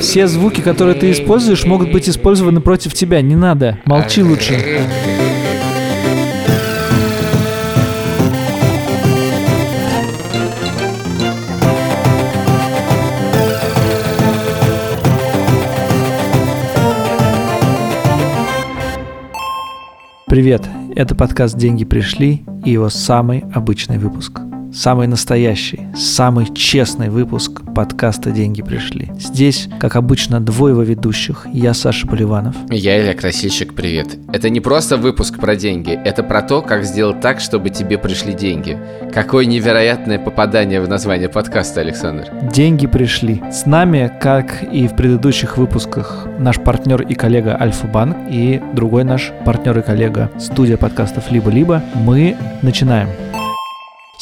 [0.00, 3.20] Все звуки, которые ты используешь, могут быть использованы против тебя.
[3.22, 3.78] Не надо.
[3.84, 4.58] Молчи лучше.
[20.26, 20.62] Привет,
[20.96, 24.40] это подкаст «Деньги пришли» и его самый обычный выпуск–
[24.72, 29.10] Самый настоящий, самый честный выпуск подкаста «Деньги пришли».
[29.18, 31.46] Здесь, как обычно, двое его ведущих.
[31.52, 32.56] Я Саша Поливанов.
[32.70, 34.16] Я Илья Красильщик, привет.
[34.32, 38.32] Это не просто выпуск про деньги, это про то, как сделать так, чтобы тебе пришли
[38.32, 38.78] деньги.
[39.12, 42.28] Какое невероятное попадание в название подкаста, Александр.
[42.50, 43.42] «Деньги пришли».
[43.52, 49.32] С нами, как и в предыдущих выпусках, наш партнер и коллега Альфа-Банк и другой наш
[49.44, 51.82] партнер и коллега студия подкастов «Либо-либо».
[51.94, 53.08] Мы начинаем.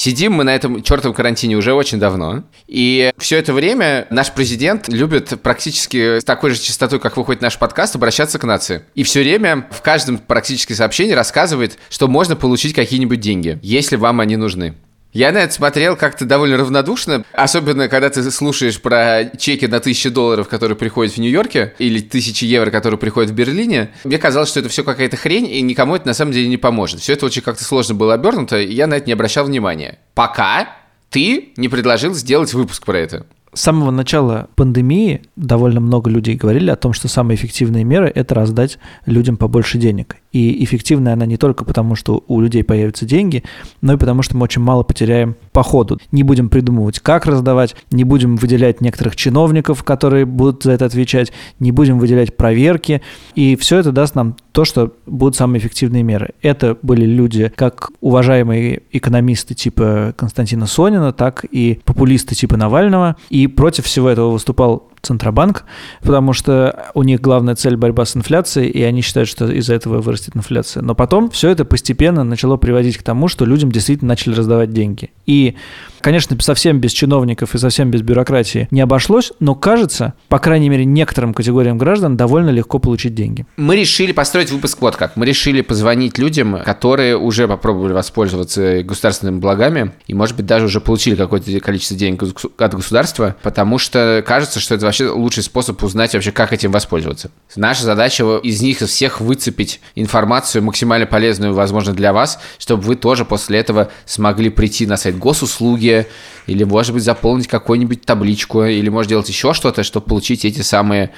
[0.01, 4.89] Сидим мы на этом чертовом карантине уже очень давно, и все это время наш президент
[4.89, 8.83] любит практически с такой же частотой, как выходит наш подкаст, обращаться к нации.
[8.95, 14.21] И все время в каждом практически сообщении рассказывает, что можно получить какие-нибудь деньги, если вам
[14.21, 14.75] они нужны.
[15.13, 20.09] Я на это смотрел как-то довольно равнодушно, особенно когда ты слушаешь про чеки на тысячи
[20.09, 23.91] долларов, которые приходят в Нью-Йорке, или тысячи евро, которые приходят в Берлине.
[24.05, 27.01] Мне казалось, что это все какая-то хрень, и никому это на самом деле не поможет.
[27.01, 29.99] Все это очень как-то сложно было обернуто, и я на это не обращал внимания.
[30.15, 30.77] Пока
[31.11, 33.27] ты не предложил сделать выпуск про это.
[33.53, 38.35] С самого начала пандемии довольно много людей говорили о том, что самые эффективные меры– это
[38.37, 40.17] раздать людям побольше денег.
[40.33, 43.43] И эффективная она не только потому, что у людей появятся деньги,
[43.81, 45.99] но и потому, что мы очень мало потеряем по ходу.
[46.13, 51.33] Не будем придумывать, как раздавать, не будем выделять некоторых чиновников, которые будут за это отвечать,
[51.59, 53.03] не будем выделять проверки.
[53.35, 56.31] И все это даст нам то, что будут самые эффективные меры.
[56.43, 63.17] Это были люди, как уважаемые экономисты типа Константина Сонина, так и популисты типа Навального.
[63.29, 65.65] И против всего этого выступал Центробанк,
[66.03, 70.01] потому что у них главная цель борьба с инфляцией, и они считают, что из-за этого
[70.01, 70.83] вырастет инфляция.
[70.83, 75.11] Но потом все это постепенно начало приводить к тому, что людям действительно начали раздавать деньги.
[75.27, 75.57] И
[76.01, 80.85] Конечно, совсем без чиновников и совсем без бюрократии не обошлось, но кажется, по крайней мере,
[80.85, 83.47] некоторым категориям граждан довольно легко получить деньги.
[83.57, 85.17] Мы решили построить выпуск вот как.
[85.17, 90.81] Мы решили позвонить людям, которые уже попробовали воспользоваться государственными благами и, может быть, даже уже
[90.81, 96.15] получили какое-то количество денег от государства, потому что кажется, что это вообще лучший способ узнать
[96.15, 97.31] вообще, как этим воспользоваться.
[97.57, 103.25] Наша задача из них всех выцепить информацию максимально полезную, возможно, для вас, чтобы вы тоже
[103.25, 106.07] после этого смогли прийти на сайт госуслуги,
[106.47, 111.11] или, может быть, заполнить какую-нибудь табличку, или, может, делать еще что-то, чтобы получить эти самые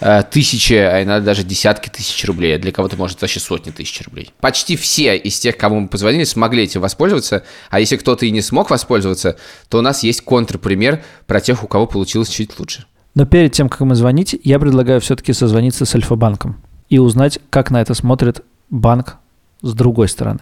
[0.00, 4.02] э, тысячи, а иногда даже десятки тысяч рублей, а для кого-то, может, вообще сотни тысяч
[4.04, 4.32] рублей.
[4.40, 8.42] Почти все из тех, кому мы позвонили, смогли этим воспользоваться, а если кто-то и не
[8.42, 9.36] смог воспользоваться,
[9.68, 12.86] то у нас есть контрпример про тех, у кого получилось чуть лучше.
[13.14, 16.56] Но перед тем, как ему звонить, я предлагаю все-таки созвониться с Альфа-банком
[16.88, 19.18] и узнать, как на это смотрит банк
[19.62, 20.40] с другой стороны.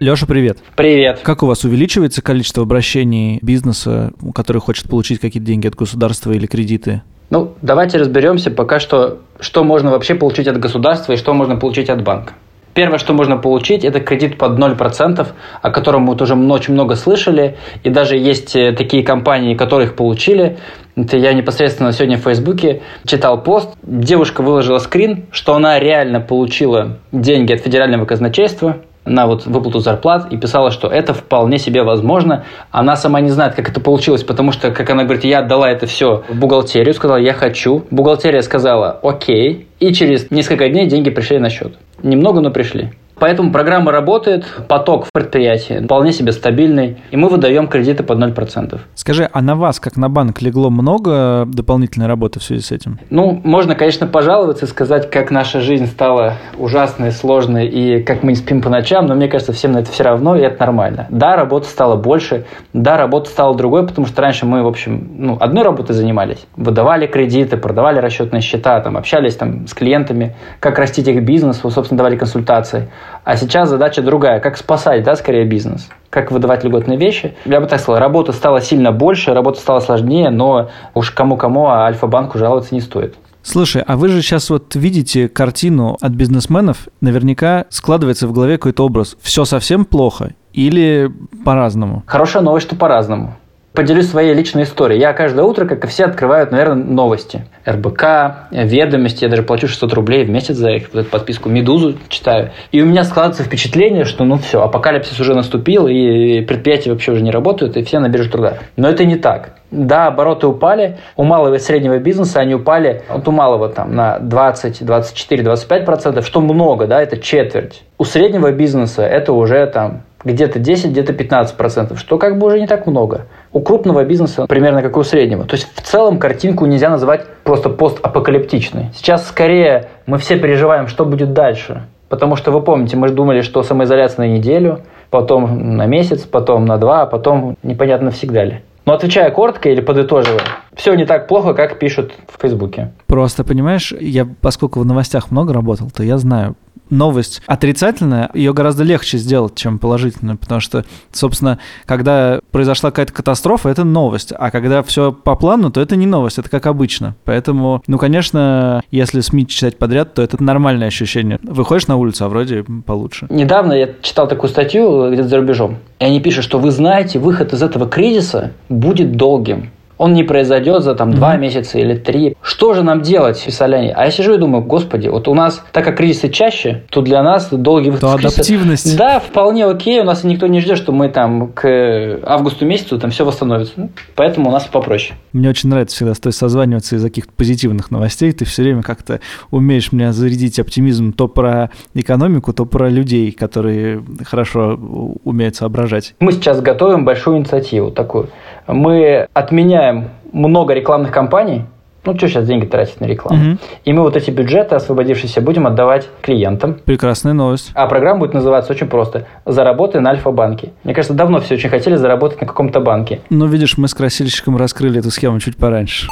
[0.00, 0.58] Леша, привет.
[0.74, 1.20] Привет.
[1.22, 6.46] Как у вас увеличивается количество обращений бизнеса, который хочет получить какие-то деньги от государства или
[6.46, 7.02] кредиты?
[7.28, 11.88] Ну, давайте разберемся пока что, что можно вообще получить от государства и что можно получить
[11.88, 12.32] от банка.
[12.74, 15.26] Первое, что можно получить, это кредит под 0%,
[15.60, 19.88] о котором мы вот уже очень много слышали, и даже есть э, такие компании, которые
[19.88, 20.58] их получили.
[20.96, 23.70] Это я непосредственно сегодня в Фейсбуке читал пост.
[23.82, 30.32] Девушка выложила скрин, что она реально получила деньги от федерального казначейства, на вот выплату зарплат
[30.32, 32.44] и писала, что это вполне себе возможно.
[32.70, 35.86] Она сама не знает, как это получилось, потому что, как она говорит, я отдала это
[35.86, 37.84] все в бухгалтерию, сказала, я хочу.
[37.90, 39.66] Бухгалтерия сказала, окей.
[39.78, 41.74] И через несколько дней деньги пришли на счет.
[42.02, 42.92] Немного, но пришли.
[43.20, 48.80] Поэтому программа работает, поток в предприятии вполне себе стабильный, и мы выдаем кредиты под 0%.
[48.94, 52.98] Скажи, а на вас, как на банк, легло много дополнительной работы в связи с этим?
[53.10, 58.32] Ну, можно, конечно, пожаловаться и сказать, как наша жизнь стала ужасной, сложной, и как мы
[58.32, 61.06] не спим по ночам, но мне кажется, всем на это все равно, и это нормально.
[61.10, 65.36] Да, работа стала больше, да, работа стала другой, потому что раньше мы, в общем, ну,
[65.38, 66.46] одной работой занимались.
[66.56, 71.98] Выдавали кредиты, продавали расчетные счета, там, общались там, с клиентами, как растить их бизнес, собственно,
[71.98, 72.88] давали консультации.
[73.24, 77.34] А сейчас задача другая, как спасать, да, скорее бизнес, как выдавать льготные вещи.
[77.44, 81.84] Я бы так сказал, работа стала сильно больше, работа стала сложнее, но уж кому-кому, а
[81.86, 83.14] Альфа-банку жаловаться не стоит.
[83.42, 88.84] Слушай, а вы же сейчас вот видите картину от бизнесменов, наверняка складывается в голове какой-то
[88.84, 89.16] образ.
[89.22, 91.10] Все совсем плохо или
[91.44, 92.02] по-разному?
[92.06, 93.36] Хорошая новость, что по-разному.
[93.72, 95.00] Поделюсь своей личной историей.
[95.00, 97.44] Я каждое утро, как и все, открываю, наверное, новости.
[97.64, 99.22] РБК, ведомости.
[99.22, 101.48] Я даже плачу 600 рублей в месяц за их вот эту подписку.
[101.48, 102.50] «Медузу» читаю.
[102.72, 107.22] И у меня складывается впечатление, что ну все, апокалипсис уже наступил, и предприятия вообще уже
[107.22, 108.58] не работают, и все на бирже труда.
[108.76, 109.54] Но это не так.
[109.70, 110.98] Да, обороты упали.
[111.16, 115.84] У малого и среднего бизнеса они упали, вот у малого там на 20, 24, 25
[115.84, 117.84] процентов, что много, да, это четверть.
[117.98, 122.60] У среднего бизнеса это уже там где-то 10, где-то 15 процентов, что как бы уже
[122.60, 123.26] не так много.
[123.52, 125.44] У крупного бизнеса примерно как у среднего.
[125.44, 128.90] То есть в целом картинку нельзя назвать просто постапокалиптичной.
[128.94, 131.82] Сейчас скорее мы все переживаем, что будет дальше.
[132.08, 134.80] Потому что вы помните, мы же думали, что самоизоляция на неделю,
[135.10, 138.62] потом на месяц, потом на два, а потом непонятно всегда ли.
[138.84, 140.40] Но отвечая коротко или подытоживая,
[140.74, 142.90] все не так плохо, как пишут в Фейсбуке.
[143.06, 146.56] Просто, понимаешь, я, поскольку в новостях много работал, то я знаю,
[146.90, 153.68] новость отрицательная, ее гораздо легче сделать, чем положительную, потому что, собственно, когда произошла какая-то катастрофа,
[153.68, 157.14] это новость, а когда все по плану, то это не новость, это как обычно.
[157.24, 161.38] Поэтому, ну, конечно, если СМИ читать подряд, то это нормальное ощущение.
[161.42, 163.26] Выходишь на улицу, а вроде получше.
[163.30, 167.52] Недавно я читал такую статью где-то за рубежом, и они пишут, что вы знаете, выход
[167.52, 169.70] из этого кризиса будет долгим
[170.00, 172.34] он не произойдет за там два месяца или три.
[172.40, 175.84] Что же нам делать, писали А я сижу и думаю, господи, вот у нас, так
[175.84, 178.96] как кризисы чаще, то для нас долгий выход то адаптивность.
[178.96, 183.10] Да, вполне окей, у нас никто не ждет, что мы там к августу месяцу там
[183.10, 183.74] все восстановится.
[183.76, 185.18] Ну, поэтому у нас попроще.
[185.34, 188.32] Мне очень нравится всегда стоит созваниваться из каких-то позитивных новостей.
[188.32, 189.20] Ты все время как-то
[189.50, 194.80] умеешь меня зарядить оптимизм то про экономику, то про людей, которые хорошо
[195.24, 196.14] умеют соображать.
[196.20, 198.30] Мы сейчас готовим большую инициативу такую.
[198.66, 201.64] Мы отменяем отменяем много рекламных кампаний,
[202.02, 203.52] ну, что сейчас деньги тратить на рекламу?
[203.52, 203.58] Угу.
[203.84, 206.80] И мы вот эти бюджеты, освободившиеся, будем отдавать клиентам.
[206.86, 207.72] Прекрасная новость.
[207.74, 210.72] А программа будет называться очень просто «Заработай на Альфа-банке».
[210.82, 213.20] Мне кажется, давно все очень хотели заработать на каком-то банке.
[213.28, 216.06] Ну, видишь, мы с красильщиком раскрыли эту схему чуть пораньше.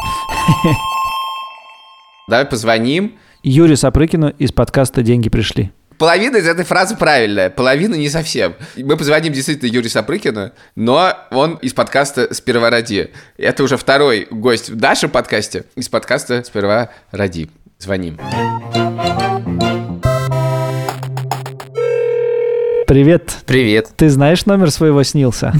[2.28, 3.14] Давай позвоним.
[3.42, 5.70] Юрию Сапрыкину из подкаста «Деньги пришли».
[5.98, 8.54] Половина из этой фразы правильная, половина не совсем.
[8.76, 13.10] Мы позвоним действительно Юрию Сапрыкину, но он из подкаста «Сперва ради».
[13.36, 17.50] Это уже второй гость в нашем подкасте из подкаста «Сперва ради».
[17.78, 18.16] Звоним.
[22.86, 23.38] Привет.
[23.44, 23.88] Привет.
[23.96, 25.52] Ты знаешь номер своего снился?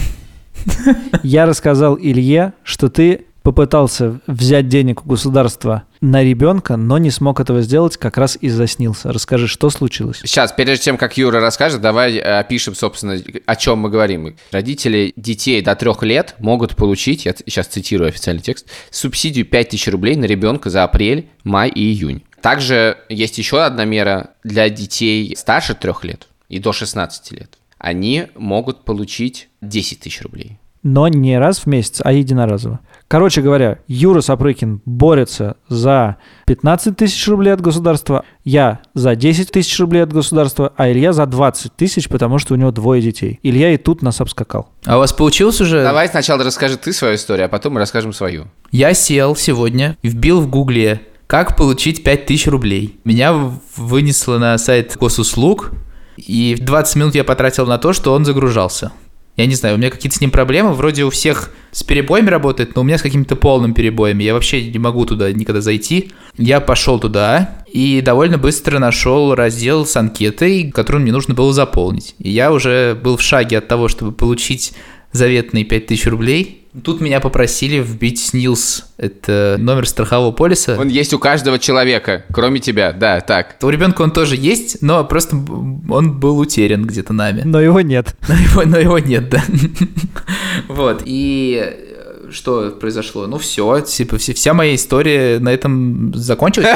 [1.24, 7.40] Я рассказал Илье, что ты попытался взять денег у государства на ребенка, но не смог
[7.40, 9.10] этого сделать как раз из-за снился.
[9.10, 10.18] Расскажи, что случилось?
[10.18, 13.16] Сейчас, прежде чем как Юра расскажет, давай э, опишем, собственно,
[13.46, 14.36] о чем мы говорим.
[14.50, 20.16] Родители детей до трех лет могут получить, я сейчас цитирую официальный текст, субсидию 5000 рублей
[20.16, 22.24] на ребенка за апрель, май и июнь.
[22.42, 27.56] Также есть еще одна мера для детей старше трех лет и до 16 лет.
[27.78, 30.58] Они могут получить 10 тысяч рублей.
[30.90, 32.80] Но не раз в месяц, а единоразово.
[33.08, 39.78] Короче говоря, Юра Сапрыкин борется за 15 тысяч рублей от государства, я за 10 тысяч
[39.78, 43.38] рублей от государства, а Илья за 20 тысяч, потому что у него двое детей.
[43.42, 44.70] Илья и тут нас обскакал.
[44.86, 45.82] А у вас получилось уже?
[45.82, 48.46] Давай сначала расскажи ты свою историю, а потом мы расскажем свою.
[48.70, 52.98] Я сел сегодня, вбил в гугле как получить 5000 рублей.
[53.04, 53.34] Меня
[53.76, 55.72] вынесло на сайт госуслуг,
[56.16, 58.90] и 20 минут я потратил на то, что он загружался.
[59.38, 60.72] Я не знаю, у меня какие-то с ним проблемы.
[60.72, 64.24] Вроде у всех с перебоями работает, но у меня с какими-то полным перебоями.
[64.24, 66.10] Я вообще не могу туда никогда зайти.
[66.36, 72.16] Я пошел туда и довольно быстро нашел раздел с анкетой, которую мне нужно было заполнить.
[72.18, 74.72] И я уже был в шаге от того, чтобы получить
[75.12, 76.66] заветные 5000 рублей.
[76.84, 80.76] Тут меня попросили вбить СНИЛС, это номер страхового полиса.
[80.78, 83.56] Он есть у каждого человека, кроме тебя, да, так.
[83.62, 87.42] У ребенка он тоже есть, но просто он был утерян где-то нами.
[87.44, 88.14] Но его нет.
[88.28, 89.42] Но его, но его нет, да.
[90.68, 91.87] Вот, и
[92.30, 93.26] что произошло?
[93.26, 96.68] Ну все, типа вся моя история на этом закончилась.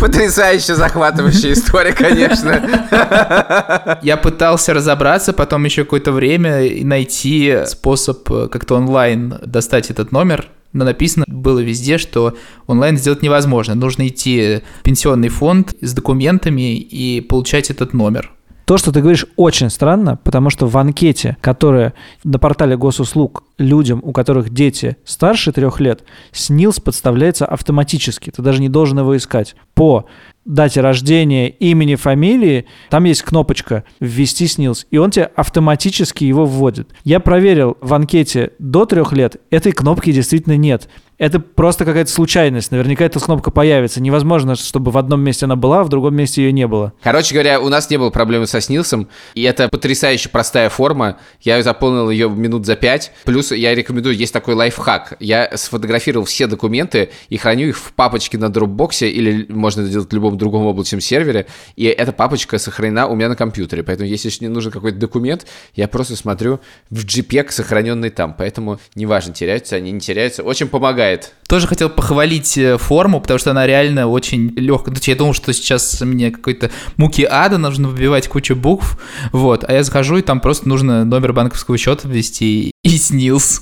[0.00, 3.98] Потрясающе захватывающая история, конечно.
[4.02, 10.12] Я пытался разобраться потом еще какое-то время и найти способ э, как-то онлайн достать этот
[10.12, 13.74] номер, но написано было везде, что онлайн сделать невозможно.
[13.74, 18.32] Нужно идти в пенсионный фонд с документами и получать этот номер.
[18.66, 21.94] То, что ты говоришь, очень странно, потому что в анкете, которая
[22.24, 28.30] на портале госуслуг людям, у которых дети старше трех лет, СНИЛС подставляется автоматически.
[28.30, 29.54] Ты даже не должен его искать.
[29.74, 30.06] По
[30.44, 36.90] дате рождения, имени, фамилии, там есть кнопочка «Ввести СНИЛС», и он тебе автоматически его вводит.
[37.04, 40.88] Я проверил в анкете до трех лет, этой кнопки действительно нет.
[41.18, 42.70] Это просто какая-то случайность.
[42.70, 44.02] Наверняка эта кнопка появится.
[44.02, 46.92] Невозможно, чтобы в одном месте она была, а в другом месте ее не было.
[47.02, 51.16] Короче говоря, у нас не было проблемы со снилсом, и это потрясающе простая форма.
[51.40, 53.12] Я заполнил ее минут за пять.
[53.24, 55.16] Плюс я рекомендую, есть такой лайфхак.
[55.18, 60.10] Я сфотографировал все документы и храню их в папочке на Dropbox, или можно это делать
[60.10, 61.46] в любом другом облачном сервере,
[61.76, 63.82] и эта папочка сохранена у меня на компьютере.
[63.82, 68.34] Поэтому если мне нужен какой-то документ, я просто смотрю в JPEG, сохраненный там.
[68.36, 70.42] Поэтому неважно, теряются они, не теряются.
[70.42, 71.05] Очень помогает.
[71.48, 74.94] Тоже хотел похвалить э, форму, потому что она реально очень легкая.
[75.02, 78.98] Я думал, что сейчас мне какой-то муки ада, нужно выбивать кучу букв,
[79.32, 83.60] вот, а я захожу, и там просто нужно номер банковского счета ввести и снилс.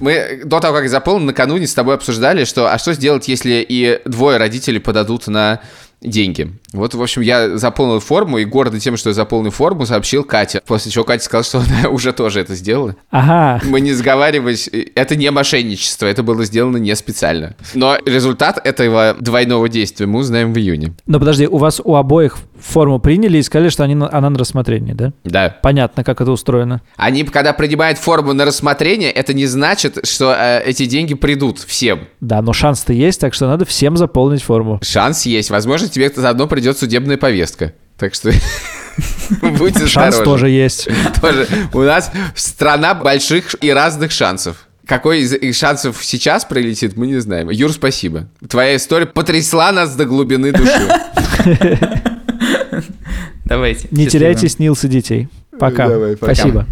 [0.00, 4.00] Мы до того, как заполнил, накануне с тобой обсуждали, что а что сделать, если и
[4.04, 5.60] двое родителей подадут на
[6.02, 6.52] деньги.
[6.72, 10.62] Вот, в общем, я заполнил форму, и гордый тем, что я заполнил форму, сообщил Катя.
[10.66, 12.96] После чего Катя сказала, что она уже тоже это сделала.
[13.10, 13.60] Ага.
[13.64, 17.54] Мы не сговаривались, это не мошенничество, это было сделано не специально.
[17.74, 20.94] Но результат этого двойного действия мы узнаем в июне.
[21.06, 24.38] Но подожди, у вас у обоих форму приняли и сказали, что они, на- она на
[24.38, 25.12] рассмотрении, да?
[25.24, 25.56] Да.
[25.62, 26.80] Понятно, как это устроено.
[26.96, 32.08] Они, когда принимают форму на рассмотрение, это не значит, что э, эти деньги придут всем.
[32.20, 34.80] Да, но шанс-то есть, так что надо всем заполнить форму.
[34.82, 35.50] Шанс есть.
[35.50, 37.72] Возможно, тебе заодно придет судебная повестка.
[37.98, 38.32] Так что
[39.42, 40.88] будь Шанс тоже есть.
[41.20, 41.46] Тоже.
[41.72, 44.66] У нас страна больших и разных шансов.
[44.86, 47.48] Какой из шансов сейчас прилетит, мы не знаем.
[47.50, 48.28] Юр, спасибо.
[48.48, 50.88] Твоя история потрясла нас до глубины души.
[53.44, 53.88] Давайте.
[53.90, 54.10] Не счастливо.
[54.10, 55.28] теряйте снился детей.
[55.58, 55.88] Пока.
[55.88, 56.34] Давай, пока.
[56.34, 56.66] Спасибо.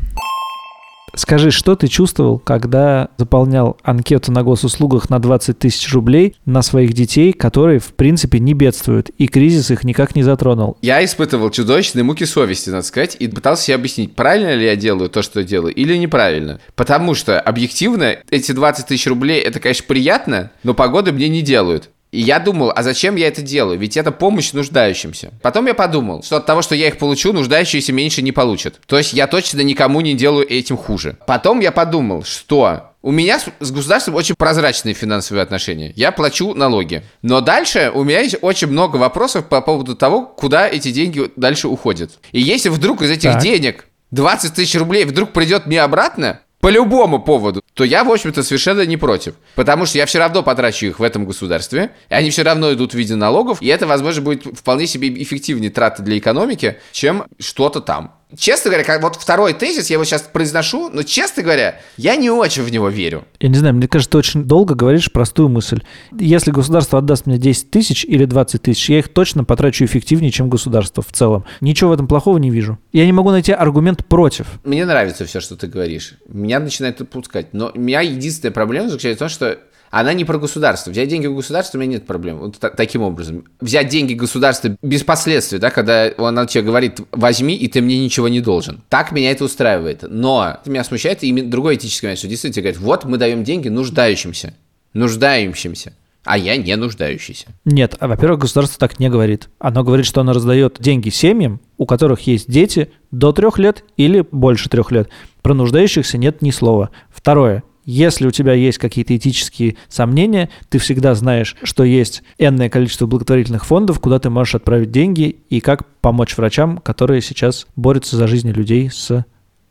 [1.15, 6.93] Скажи, что ты чувствовал, когда заполнял анкету на госуслугах на 20 тысяч рублей на своих
[6.93, 10.77] детей, которые, в принципе, не бедствуют, и кризис их никак не затронул?
[10.83, 15.11] Я испытывал чудовищные муки совести, надо сказать, и пытался себе объяснить, правильно ли я делаю
[15.11, 16.61] то, что делаю, или неправильно.
[16.77, 21.91] Потому что, объективно, эти 20 тысяч рублей, это, конечно, приятно, но погоды мне не делают.
[22.13, 23.79] И я думал, а зачем я это делаю?
[23.79, 25.33] Ведь это помощь нуждающимся.
[25.43, 28.81] Потом я подумал, что от того, что я их получу, нуждающиеся меньше не получат.
[28.87, 31.17] То есть я точно никому не делаю этим хуже.
[31.27, 35.93] Потом я подумал, что у меня с государством очень прозрачные финансовые отношения.
[35.97, 37.03] Я плачу налоги.
[37.23, 41.69] Но дальше у меня есть очень много вопросов по поводу того, куда эти деньги дальше
[41.69, 42.19] уходят.
[42.33, 43.43] И если вдруг из этих Так.
[43.43, 48.43] денег 20 тысяч рублей вдруг придет мне обратно, по любому поводу, то я, в общем-то,
[48.43, 49.37] совершенно не против.
[49.55, 52.93] Потому что я все равно потрачу их в этом государстве, и они все равно идут
[52.93, 57.81] в виде налогов, и это, возможно, будет вполне себе эффективнее траты для экономики, чем что-то
[57.81, 58.20] там.
[58.39, 62.31] Честно говоря, как, вот второй тезис я его сейчас произношу, но, честно говоря, я не
[62.31, 63.25] очень в него верю.
[63.41, 65.83] Я не знаю, мне кажется, ты очень долго говоришь простую мысль.
[66.19, 70.49] Если государство отдаст мне 10 тысяч или 20 тысяч, я их точно потрачу эффективнее, чем
[70.49, 71.45] государство в целом.
[71.61, 72.79] Ничего в этом плохого не вижу.
[72.93, 74.47] Я не могу найти аргумент против.
[74.65, 76.15] Мне нравится все, что ты говоришь.
[76.29, 77.53] Меня начинает отпускать.
[77.53, 79.59] Но у меня единственная проблема заключается в том, что
[79.91, 80.91] она не про государство.
[80.91, 82.39] Взять деньги у государства у меня нет проблем.
[82.39, 83.45] Вот та- таким образом.
[83.61, 88.29] Взять деньги государства без последствий, да, когда она тебе говорит, возьми, и ты мне ничего
[88.29, 88.83] не должен.
[88.89, 90.05] Так меня это устраивает.
[90.09, 94.55] Но меня смущает именно другой этический момент, что действительно говорит, вот мы даем деньги нуждающимся.
[94.95, 95.93] Нуждающимся.
[96.25, 97.47] А я не нуждающийся.
[97.65, 99.49] Нет, а, во-первых, государство так не говорит.
[99.59, 104.25] Оно говорит, что оно раздает деньги семьям, у которых есть дети до трех лет или
[104.31, 105.09] больше трех лет.
[105.41, 106.91] Про нуждающихся нет ни слова.
[107.09, 107.63] Второе.
[107.91, 113.67] Если у тебя есть какие-то этические сомнения, ты всегда знаешь, что есть энное количество благотворительных
[113.67, 118.53] фондов, куда ты можешь отправить деньги и как помочь врачам, которые сейчас борются за жизни
[118.53, 119.25] людей с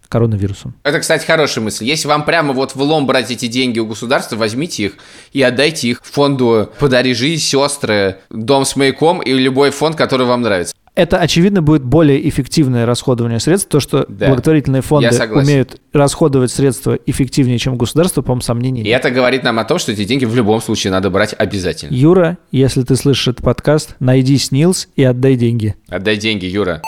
[0.09, 0.75] коронавирусом.
[0.83, 1.85] Это, кстати, хорошая мысль.
[1.85, 4.97] Если вам прямо вот в лом брать эти деньги у государства, возьмите их
[5.31, 10.41] и отдайте их фонду «Подари жизнь», «Сестры», «Дом с маяком» и любой фонд, который вам
[10.41, 10.75] нравится.
[10.95, 13.69] Это, очевидно, будет более эффективное расходование средств.
[13.69, 18.99] То, что Да, благотворительные фонды умеют расходовать средства эффективнее, чем государство, по-моему, сомнений И нет.
[18.99, 21.93] это говорит нам о том, что эти деньги в любом случае надо брать обязательно.
[21.93, 25.75] Юра, если ты слышишь этот подкаст, найди СНИЛС и отдай деньги.
[25.89, 26.81] Отдай деньги, Юра.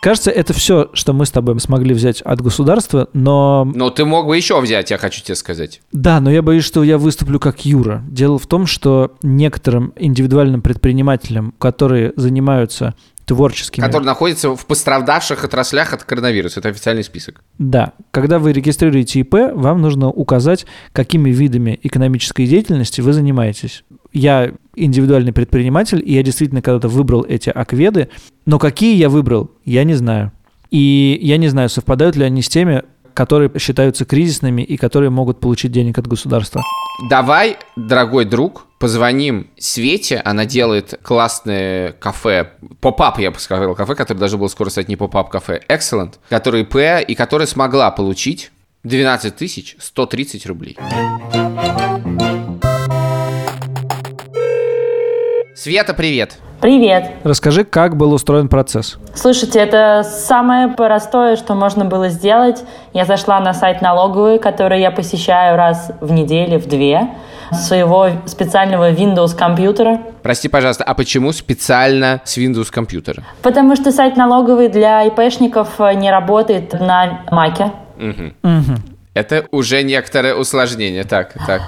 [0.00, 3.64] Кажется, это все, что мы с тобой смогли взять от государства, но...
[3.74, 5.80] Но ты мог бы еще взять, я хочу тебе сказать.
[5.92, 8.04] Да, но я боюсь, что я выступлю как Юра.
[8.08, 12.94] Дело в том, что некоторым индивидуальным предпринимателям, которые занимаются
[13.28, 13.84] творческими...
[13.84, 16.60] Который находится в пострадавших отраслях от коронавируса.
[16.60, 17.42] Это официальный список.
[17.58, 23.84] Да, когда вы регистрируете ИП, вам нужно указать, какими видами экономической деятельности вы занимаетесь.
[24.12, 28.08] Я индивидуальный предприниматель, и я действительно когда-то выбрал эти ОКВЭДы,
[28.46, 30.32] но какие я выбрал, я не знаю.
[30.70, 32.82] И я не знаю, совпадают ли они с теми,
[33.18, 36.62] которые считаются кризисными и которые могут получить денег от государства.
[37.10, 44.20] Давай, дорогой друг, позвоним Свете, она делает классное кафе, pop-up, я бы сказал, кафе, которое
[44.20, 46.76] даже было скоро стать не pop-up кафе, Excellent, который ИП
[47.08, 48.52] и которая смогла получить
[48.84, 50.78] 12 тысяч 130 рублей.
[55.60, 56.38] Света, привет.
[56.60, 57.16] Привет.
[57.24, 58.96] Расскажи, как был устроен процесс.
[59.12, 62.62] Слушайте, это самое простое, что можно было сделать.
[62.92, 67.08] Я зашла на сайт налоговый, который я посещаю раз в неделю, в две,
[67.52, 70.00] своего специального Windows компьютера.
[70.22, 73.24] Прости, пожалуйста, а почему специально с Windows компьютера?
[73.42, 77.72] Потому что сайт налоговый для ИПшников не работает на Маке.
[79.18, 81.02] Это уже некоторое усложнение.
[81.04, 81.62] Так, так.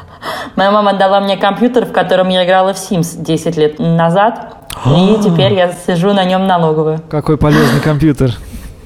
[0.54, 4.56] Моя мама дала мне компьютер, в котором я играла в Sims 10 лет назад.
[4.86, 7.00] И теперь я сижу на нем налоговую.
[7.10, 8.30] Какой полезный компьютер.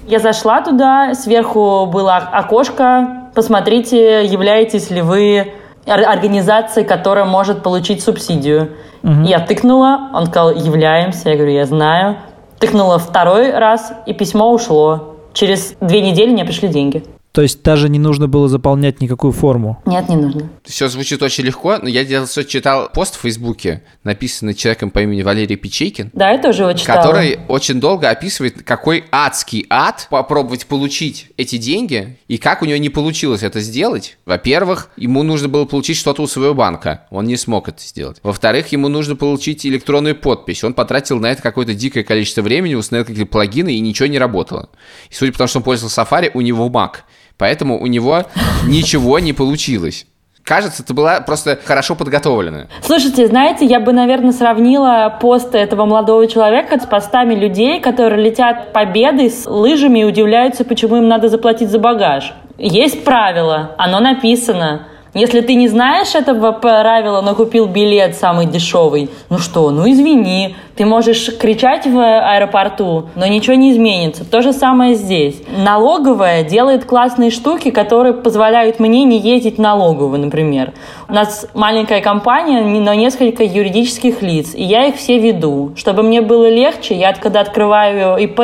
[0.06, 3.28] Я зашла туда, сверху было окошко.
[3.34, 5.52] Посмотрите, являетесь ли вы
[5.86, 8.70] ор- организацией, которая может получить субсидию.
[9.02, 11.28] Я тыкнула, он сказал, являемся.
[11.28, 12.16] Я говорю, я знаю.
[12.58, 15.16] Тыкнула второй раз, и письмо ушло.
[15.34, 17.04] Через две недели мне пришли деньги.
[17.34, 19.82] То есть даже не нужно было заполнять никакую форму.
[19.86, 20.48] Нет, не нужно.
[20.62, 25.22] Все звучит очень легко, но я делал, читал пост в Фейсбуке, написанный человеком по имени
[25.22, 27.02] Валерий Печейкин, Да, я тоже его читала.
[27.02, 32.76] который очень долго описывает, какой адский ад попробовать получить эти деньги, и как у него
[32.78, 34.16] не получилось это сделать.
[34.26, 38.18] Во-первых, ему нужно было получить что-то у своего банка, он не смог это сделать.
[38.22, 43.06] Во-вторых, ему нужно получить электронную подпись, он потратил на это какое-то дикое количество времени, установил
[43.06, 44.68] какие-то плагины, и ничего не работало.
[45.10, 46.98] И судя по тому, что он пользовался Safari, у него Mac,
[47.38, 48.24] поэтому у него
[48.66, 50.06] ничего не получилось.
[50.44, 52.66] Кажется, ты была просто хорошо подготовлена.
[52.82, 58.74] Слушайте, знаете, я бы, наверное, сравнила пост этого молодого человека с постами людей, которые летят
[58.74, 62.34] победой с лыжами и удивляются, почему им надо заплатить за багаж.
[62.58, 64.88] Есть правило, оно написано.
[65.14, 70.56] Если ты не знаешь этого правила, но купил билет самый дешевый, ну что, ну извини,
[70.74, 74.28] ты можешь кричать в аэропорту, но ничего не изменится.
[74.28, 75.40] То же самое здесь.
[75.56, 80.72] Налоговая делает классные штуки, которые позволяют мне не ездить в налоговую, например.
[81.08, 85.74] У нас маленькая компания, но несколько юридических лиц, и я их все веду.
[85.76, 88.40] Чтобы мне было легче, я когда открываю ИП,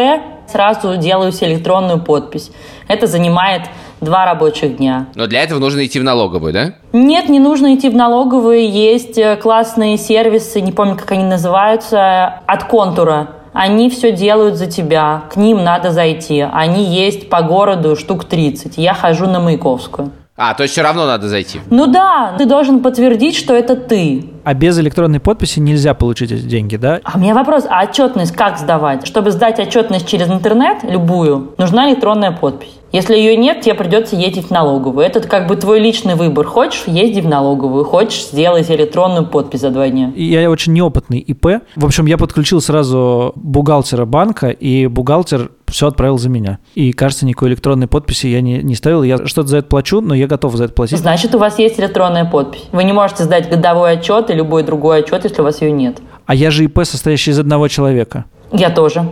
[0.46, 2.50] сразу делаю себе электронную подпись.
[2.86, 3.62] Это занимает
[4.00, 5.06] два рабочих дня.
[5.14, 6.74] Но для этого нужно идти в налоговую, да?
[6.92, 8.70] Нет, не нужно идти в налоговую.
[8.70, 13.28] Есть э, классные сервисы, не помню, как они называются, от контура.
[13.52, 15.24] Они все делают за тебя.
[15.32, 16.40] К ним надо зайти.
[16.40, 18.78] Они есть по городу штук 30.
[18.78, 20.12] Я хожу на Маяковскую.
[20.42, 21.60] А, то есть все равно надо зайти.
[21.68, 24.24] Ну да, ты должен подтвердить, что это ты.
[24.44, 27.00] А без электронной подписи нельзя получить эти деньги, да?
[27.04, 29.06] А у меня вопрос, а отчетность как сдавать?
[29.06, 32.80] Чтобы сдать отчетность через интернет, любую, нужна электронная подпись.
[32.92, 35.06] Если ее нет, тебе придется ездить в налоговую.
[35.06, 36.44] Это как бы твой личный выбор.
[36.46, 37.84] Хочешь, езди в налоговую.
[37.84, 40.12] Хочешь, сделай электронную подпись за два дня.
[40.16, 41.62] Я очень неопытный ИП.
[41.76, 46.58] В общем, я подключил сразу бухгалтера банка, и бухгалтер все отправил за меня.
[46.74, 49.02] И, кажется, никакой электронной подписи я не, не ставил.
[49.02, 50.98] Я что-то за это плачу, но я готов за это платить.
[50.98, 52.64] Значит, у вас есть электронная подпись.
[52.72, 55.98] Вы не можете сдать годовой отчет и любой другой отчет, если у вас ее нет.
[56.26, 58.24] А я же ИП, состоящий из одного человека.
[58.52, 59.10] Я тоже.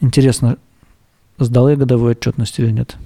[0.00, 0.56] Интересно,
[1.38, 2.96] сдал я годовую отчетность или нет?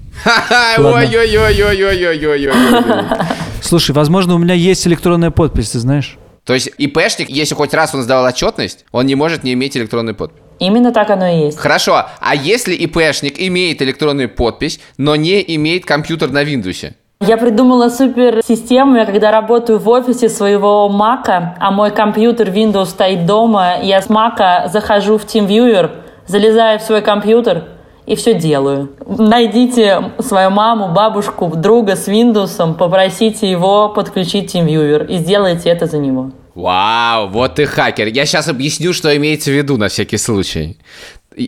[3.63, 6.19] Слушай, возможно, у меня есть электронная подпись, ты знаешь?
[6.45, 10.15] То есть ИПшник, если хоть раз он сдавал отчетность, он не может не иметь электронную
[10.15, 10.43] подпись.
[10.59, 11.59] Именно так оно и есть.
[11.59, 16.93] Хорошо, а если ИПшник имеет электронную подпись, но не имеет компьютер на Windows?
[17.27, 18.97] Я придумала супер систему.
[18.97, 24.11] Я когда работаю в офисе своего Мака, а мой компьютер Windows стоит дома, я с
[24.11, 25.91] Мака захожу в TeamViewer,
[26.27, 27.65] залезаю в свой компьютер
[28.05, 28.91] и все делаю.
[29.07, 35.99] Найдите свою маму, бабушку, друга с Windows, попросите его подключить TeamViewer и сделайте это за
[35.99, 36.31] него.
[36.55, 38.09] Вау, вот ты хакер.
[38.09, 40.79] Я сейчас объясню, что имеется в виду на всякий случай.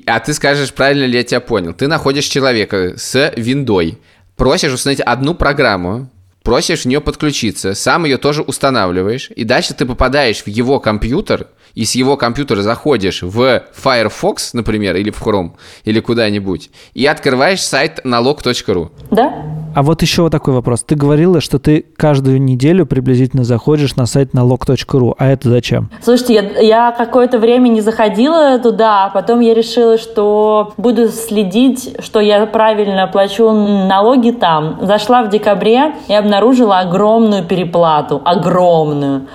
[0.07, 1.75] А ты скажешь, правильно ли я тебя понял.
[1.75, 3.99] Ты находишь человека с виндой,
[4.37, 6.09] просишь установить одну программу,
[6.42, 11.49] просишь в нее подключиться, сам ее тоже устанавливаешь, и дальше ты попадаешь в его компьютер,
[11.75, 15.53] и с его компьютера заходишь в Firefox, например, или в Chrome,
[15.85, 18.92] или куда-нибудь, и открываешь сайт налог.ру.
[19.11, 19.56] Да?
[19.77, 20.83] А вот еще вот такой вопрос.
[20.85, 25.15] Ты говорила, что ты каждую неделю приблизительно заходишь на сайт налог.ру.
[25.19, 25.91] А это зачем?
[26.03, 31.95] Слушайте, я, я какое-то время не заходила туда, а потом я решила, что буду следить,
[32.03, 34.79] что я правильно плачу налоги там.
[34.81, 38.23] Зашла в декабре и обнаружила огромную переплату.
[38.25, 39.27] Огромную.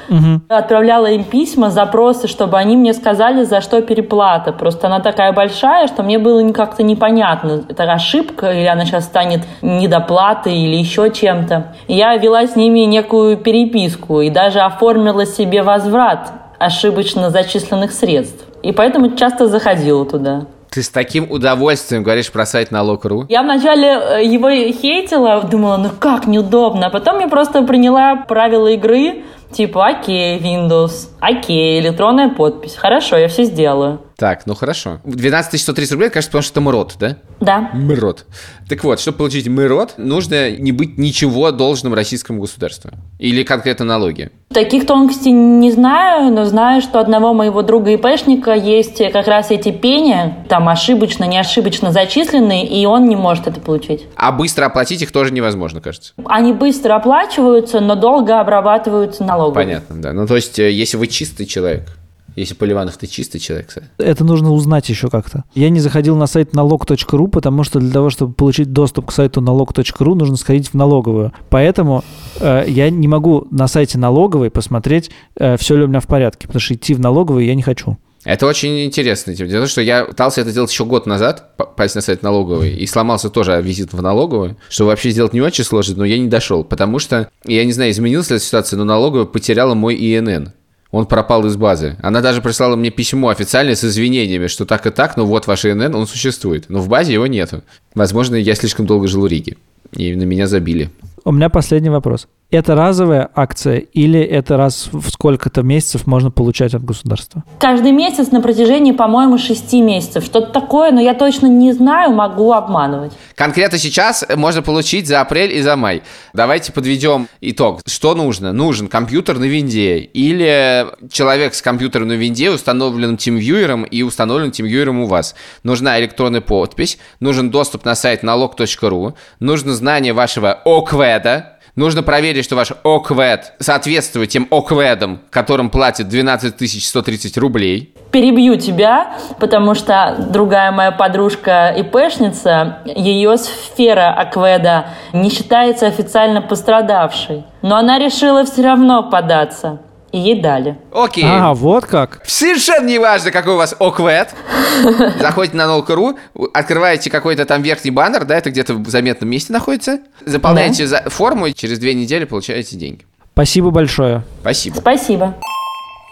[0.48, 4.54] Отправляла им письма, запросы, чтобы они мне сказали, за что переплата.
[4.54, 9.42] Просто она такая большая, что мне было как-то непонятно, это ошибка или она сейчас станет
[9.62, 11.76] недоплатой или еще чем-то.
[11.88, 18.46] Я вела с ними некую переписку и даже оформила себе возврат ошибочно зачисленных средств.
[18.64, 20.46] И поэтому часто заходила туда.
[20.70, 23.26] Ты с таким удовольствием говоришь про сайт налог.ру.
[23.28, 26.88] Я вначале э, его хейтила, думала, ну как неудобно.
[26.88, 32.76] А потом я просто приняла правила игры, типа, окей, Windows, окей, электронная подпись.
[32.76, 34.02] Хорошо, я все сделаю.
[34.22, 35.00] Так, ну хорошо.
[35.04, 37.18] 12 130 рублей, конечно, потому что это МРОД, да?
[37.40, 37.70] Да.
[37.74, 38.28] МРОД.
[38.70, 42.92] Так вот, чтобы получить МРОД, нужно не быть ничего должным российскому государству.
[43.18, 44.30] Или конкретно налоги.
[44.54, 49.72] Таких тонкостей не знаю, но знаю, что одного моего друга ИПшника есть как раз эти
[49.72, 54.06] пени, там ошибочно, не ошибочно зачисленные, и он не может это получить.
[54.16, 56.14] А быстро оплатить их тоже невозможно, кажется.
[56.26, 59.56] Они быстро оплачиваются, но долго обрабатываются налогом.
[59.56, 60.14] Понятно, да.
[60.14, 61.98] Ну, то есть, э, если вы чистый человек,
[62.36, 63.88] если Поливанов, ты чистый человек, кстати.
[63.98, 65.44] Это нужно узнать еще как-то.
[65.54, 69.42] Я не заходил на сайт налог.ру, потому что для того, чтобы получить доступ к сайту
[69.42, 71.34] налог.ру, нужно сходить в налоговую.
[71.50, 72.04] Поэтому
[72.40, 76.48] э, я не могу на сайте налоговой посмотреть, э, все ли у меня в порядке,
[76.48, 77.98] потому что идти в налоговую я не хочу.
[78.24, 79.34] Это очень интересно.
[79.34, 83.30] Дело что я пытался это делать еще год назад, попасть на сайт налоговой, и сломался
[83.30, 87.00] тоже визит в налоговую, что вообще сделать не очень сложно, но я не дошел, потому
[87.00, 90.54] что, я не знаю, изменилась ли эта ситуация, но налоговая потеряла мой ИНН
[90.92, 91.96] он пропал из базы.
[92.02, 95.66] Она даже прислала мне письмо официальное с извинениями, что так и так, но вот ваш
[95.66, 96.66] ИНН, он существует.
[96.68, 97.64] Но в базе его нету.
[97.96, 99.58] Возможно, я слишком долго жил в Риге,
[99.94, 100.90] и на меня забили.
[101.24, 102.28] У меня последний вопрос.
[102.52, 107.46] Это разовая акция или это раз в сколько-то месяцев можно получать от государства?
[107.62, 110.26] Каждый месяц на протяжении, по-моему, шести месяцев.
[110.26, 113.14] Что-то такое, но я точно не знаю, могу обманывать.
[113.36, 116.04] Конкретно сейчас можно получить за апрель и за май.
[116.34, 117.80] Давайте подведем итог.
[117.86, 118.52] Что нужно?
[118.52, 125.04] Нужен компьютер на винде или человек с компьютером на винде, установленным TeamViewer и установленным TeamViewer
[125.04, 125.36] у вас.
[125.64, 132.56] Нужна электронная подпись, нужен доступ на сайт налог.ру, нужно знание вашего ОКВЭДа, Нужно проверить, что
[132.56, 137.94] ваш ОКВЭД соответствует тем ОКВЭДам, которым платят 12 130 рублей.
[138.12, 147.46] Перебью тебя, потому что другая моя подружка ИПшница, ее сфера ОКВЭДа не считается официально пострадавшей.
[147.62, 149.80] Но она решила все равно податься.
[150.12, 150.78] И ей дали.
[150.92, 151.24] Окей.
[151.26, 152.22] А, вот как.
[152.26, 154.30] Совершенно не важно, какой у вас ОКВЭД.
[155.20, 156.18] Заходите на Нолка.ру,
[156.54, 160.00] открываете какой-то там верхний баннер, да, это где-то в заметном месте находится.
[160.26, 161.04] Заполняете да.
[161.08, 163.06] форму, и через две недели получаете деньги.
[163.34, 164.24] Спасибо большое.
[164.42, 164.76] Спасибо.
[164.76, 165.36] Спасибо.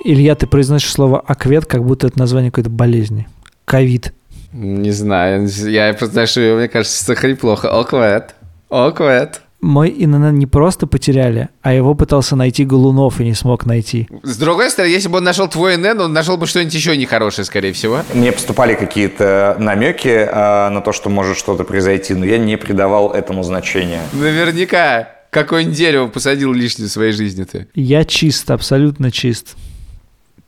[0.05, 3.27] Илья, ты произносишь слово «аквет», как будто это название какой-то болезни.
[3.65, 4.13] Ковид.
[4.53, 7.69] Не знаю, я просто знаю, что мне кажется, что хриплохо.
[7.69, 8.35] Оквет.
[8.69, 14.07] Оквет мой ИНН не просто потеряли, а его пытался найти Голунов и не смог найти.
[14.23, 17.45] С другой стороны, если бы он нашел твой ИНН, он нашел бы что-нибудь еще нехорошее,
[17.45, 18.01] скорее всего.
[18.13, 23.11] Мне поступали какие-то намеки э, на то, что может что-то произойти, но я не придавал
[23.11, 24.01] этому значения.
[24.13, 25.09] Наверняка.
[25.29, 27.67] Какое-нибудь дерево посадил лишнее в своей жизни ты?
[27.75, 29.55] Я чист, абсолютно чист.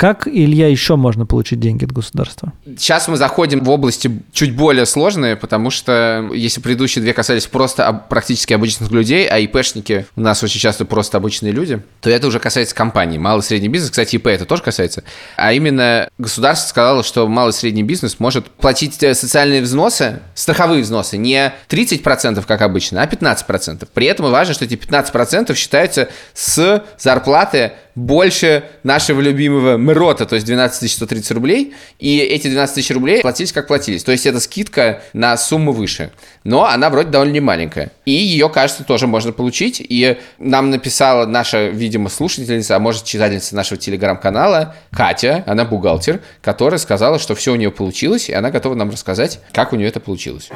[0.01, 2.53] Как, Илья, еще можно получить деньги от государства?
[2.65, 8.03] Сейчас мы заходим в области чуть более сложные, потому что если предыдущие две касались просто
[8.09, 12.39] практически обычных людей, а ИПшники у нас очень часто просто обычные люди, то это уже
[12.39, 13.19] касается компаний.
[13.19, 15.03] Малый и средний бизнес, кстати, ИП это тоже касается.
[15.35, 20.81] А именно государство сказало, что малый и средний бизнес может платить э, социальные взносы, страховые
[20.81, 23.87] взносы, не 30%, как обычно, а 15%.
[23.93, 30.45] При этом важно, что эти 15% считаются с зарплаты больше нашего любимого МРОТа, то есть
[30.45, 34.03] 12 130 рублей, и эти 12 тысяч рублей платились как платились.
[34.03, 36.11] То есть это скидка на сумму выше.
[36.43, 37.91] Но она вроде довольно не маленькая.
[38.05, 39.81] И ее, кажется, тоже можно получить.
[39.81, 46.79] И нам написала наша, видимо, слушательница, а может, читательница нашего телеграм-канала Катя, она бухгалтер, которая
[46.79, 49.99] сказала, что все у нее получилось, и она готова нам рассказать, как у нее это
[49.99, 50.49] получилось.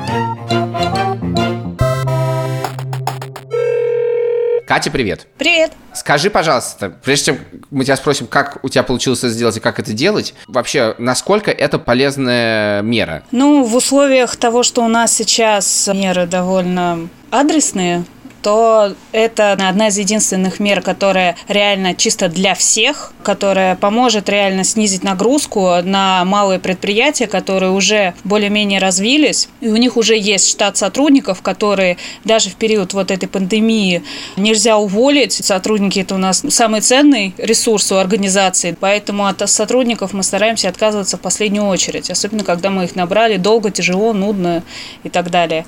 [4.65, 5.28] Катя, привет.
[5.38, 5.73] Привет.
[5.93, 9.80] Скажи, пожалуйста, прежде чем мы тебя спросим, как у тебя получилось это сделать и как
[9.80, 13.23] это делать, вообще, насколько это полезная мера?
[13.32, 18.06] Ну, в условиях того, что у нас сейчас меры довольно адресные,
[18.46, 25.04] то это одна из единственных мер, которая реально чисто для всех, которая поможет реально снизить
[25.04, 31.42] нагрузку на малые предприятия, которые уже более-менее развились, и у них уже есть штат сотрудников,
[31.42, 34.04] которые даже в период вот этой пандемии
[34.38, 35.34] нельзя уволить.
[35.34, 41.18] Сотрудники– это у нас самый ценный ресурс у организации, поэтому от сотрудников мы стараемся отказываться
[41.18, 44.62] в последнюю очередь, особенно когда мы их набрали долго, тяжело, нудно
[45.04, 45.66] и так далее.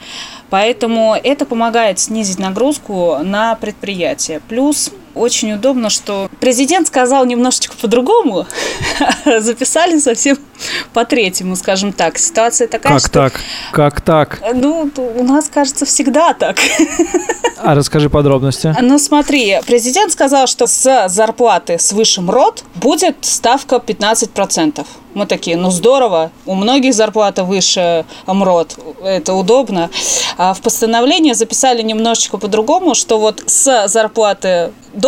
[0.50, 4.40] Поэтому это помогает снизить нагрузку на предприятие.
[4.48, 8.46] Плюс очень удобно, что президент сказал немножечко по-другому,
[9.40, 10.38] записали совсем
[10.94, 12.18] по третьему, скажем так.
[12.18, 13.10] Ситуация такая, Как что...
[13.12, 13.34] так?
[13.72, 14.42] Как так?
[14.54, 16.58] Ну, у нас, кажется, всегда так.
[17.60, 18.76] А расскажи подробности.
[18.82, 24.86] Ну, смотри, президент сказал, что с зарплаты с высшим род будет ставка 15%.
[25.16, 29.90] Мы такие, ну здорово, у многих зарплата выше МРОД, это удобно.
[30.38, 35.07] А в постановлении записали немножечко по-другому, что вот с зарплаты до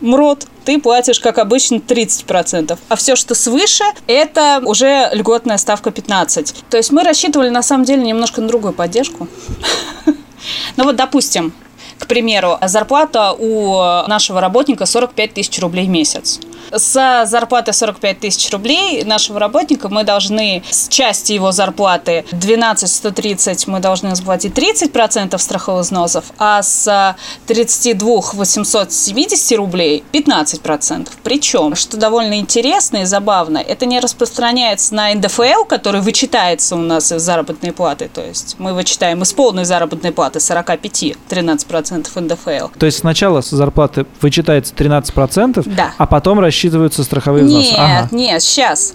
[0.00, 2.78] МРОД ты платишь, как обычно, 30%.
[2.88, 6.54] А все, что свыше, это уже льготная ставка 15%.
[6.68, 9.28] То есть мы рассчитывали, на самом деле, немножко на другую поддержку.
[10.76, 11.52] Ну вот, допустим,
[11.98, 13.76] к примеру, зарплата у
[14.08, 16.40] нашего работника 45 тысяч рублей в месяц.
[16.72, 23.66] С зарплаты 45 тысяч рублей нашего работника мы должны с части его зарплаты 12 130
[23.68, 31.08] мы должны заплатить 30% страховых взносов, а с 32 870 рублей 15%.
[31.22, 37.12] Причем, что довольно интересно и забавно, это не распространяется на НДФЛ, который вычитается у нас
[37.12, 38.10] из заработной платы.
[38.12, 42.68] То есть мы вычитаем из полной заработной платы 45 13% НДФЛ.
[42.78, 45.92] То есть сначала с зарплаты вычитается 13%, Да.
[45.96, 47.70] а потом рассчитываются страховые взносы.
[47.70, 48.08] Нет, Ага.
[48.10, 48.94] нет, сейчас.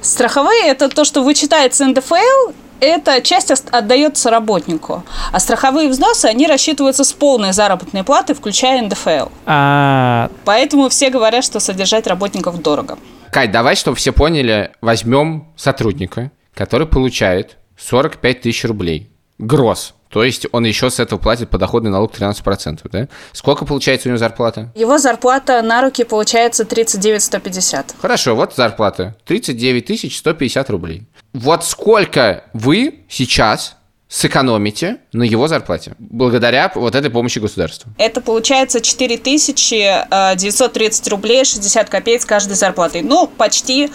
[0.00, 5.04] Страховые– это то, что вычитается НДФЛ, эта часть отдается работнику.
[5.30, 9.28] А страховые взносы, они рассчитываются с полной заработной платы, включая НДФЛ.
[9.46, 12.98] А, Поэтому все говорят, что содержать работников дорого.
[13.30, 19.11] Кать, давай, чтобы все поняли, возьмем сотрудника, который получает 45 тысяч рублей.
[19.42, 19.94] Гроз.
[20.08, 23.08] То есть он еще с этого платит подоходный налог 13%, да?
[23.32, 24.70] Сколько получается у него зарплата?
[24.76, 27.96] Его зарплата на руки получается 39 150.
[28.00, 29.16] Хорошо, вот зарплата.
[29.24, 31.08] 39 тысяч 150 рублей.
[31.32, 33.74] Вот сколько вы сейчас
[34.06, 37.90] сэкономите на его зарплате благодаря вот этой помощи государства?
[37.98, 43.02] Это получается 4930 рублей 60 копеек с каждой зарплатой.
[43.02, 43.90] Ну, почти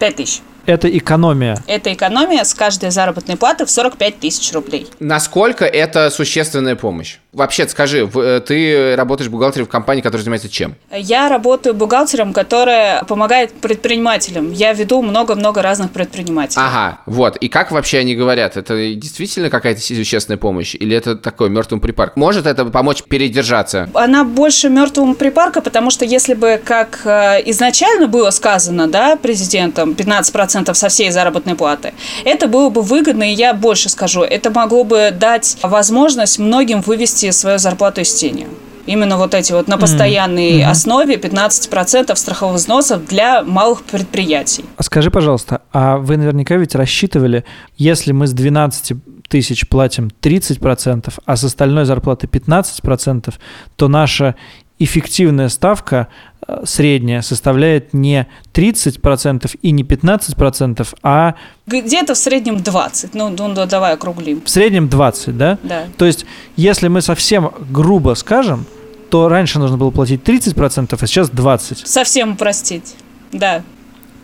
[0.00, 0.42] 5000.
[0.70, 1.58] Это экономия.
[1.66, 4.86] Это экономия с каждой заработной платы в 45 тысяч рублей.
[5.00, 7.18] Насколько это существенная помощь?
[7.32, 10.74] Вообще, скажи, э, ты работаешь бухгалтером в компании, которая занимается чем?
[10.92, 14.50] Я работаю бухгалтером, которая помогает предпринимателям.
[14.52, 16.62] Я веду много-много разных предпринимателей.
[16.64, 17.36] Ага, вот.
[17.36, 18.56] И как вообще они говорят?
[18.56, 20.74] Это действительно какая-то существенная помощь?
[20.74, 22.16] Или это такой мертвый припарк?
[22.16, 23.88] Может это помочь передержаться?
[23.94, 29.92] Она больше мертвому припарка, потому что если бы, как э, изначально было сказано, да, президентом,
[29.92, 31.94] 15% со всей заработной платы,
[32.24, 37.30] это было бы выгодно, и я больше скажу, это могло бы дать возможность многим вывести
[37.30, 38.46] свою зарплату из тени.
[38.86, 44.64] Именно вот эти вот на постоянной основе 15% страховых взносов для малых предприятий.
[44.76, 47.44] А Скажи, пожалуйста, а вы наверняка ведь рассчитывали,
[47.76, 48.92] если мы с 12
[49.28, 53.32] тысяч платим 30%, а с остальной зарплаты 15%,
[53.76, 54.34] то наша
[54.80, 56.08] эффективная ставка
[56.46, 61.34] э, средняя составляет не 30% и не 15%, а
[61.66, 63.14] Где-то в среднем 20.
[63.14, 64.42] Ну, ну, да, давай округлим.
[64.44, 65.58] в среднем 20, да?
[65.62, 65.84] Да.
[65.96, 68.64] То есть, если мы совсем грубо скажем,
[69.10, 71.82] то раньше нужно было платить 30%, а сейчас 20%.
[71.84, 72.94] Совсем упростить.
[73.32, 73.62] Да.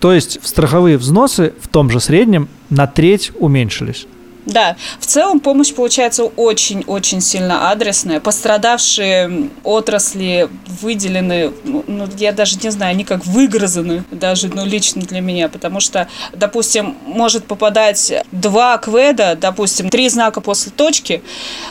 [0.01, 4.07] То есть страховые взносы в том же среднем на треть уменьшились.
[4.47, 8.21] Да, в целом помощь получается очень-очень сильно адресная.
[8.21, 10.49] Пострадавшие отрасли
[10.81, 15.49] выделены, ну, ну, я даже не знаю, они как выгрызаны, даже ну, лично для меня,
[15.49, 21.23] потому что, допустим, может попадать два кведа, допустим, три знака после точки,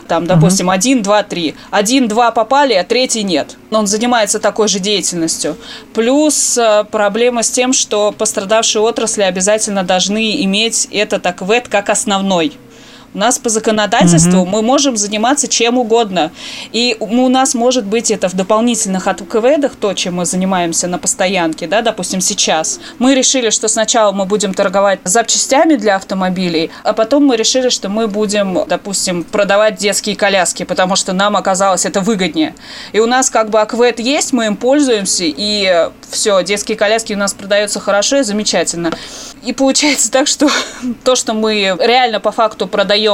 [0.10, 1.56] там, допустим, один, два, три.
[1.72, 3.56] Один, два попали, а третий нет.
[3.70, 5.56] Но он занимается такой же деятельностью.
[5.94, 12.54] Плюс э, проблема с тем, что пострадавшие отрасли обязательно должны иметь этот аквед как основной.
[13.16, 16.34] У нас по законодательству мы можем заниматься чем угодно.
[16.74, 21.66] И у нас может быть это в дополнительных АКВЭДах, то, чем мы занимаемся на постоянке,
[21.66, 22.78] да, допустим, сейчас.
[23.00, 27.88] Мы решили, что сначала мы будем торговать запчастями для автомобилей, а потом мы решили, что
[27.88, 32.54] мы будем, допустим, продавать детские коляски, потому что нам оказалось это выгоднее.
[32.92, 37.18] И у нас как бы АКВЭД есть, мы им пользуемся, и все, детские коляски у
[37.18, 38.92] нас продаются хорошо и замечательно.
[39.46, 40.50] И получается так, что
[41.06, 43.05] то, что мы реально по факту продаем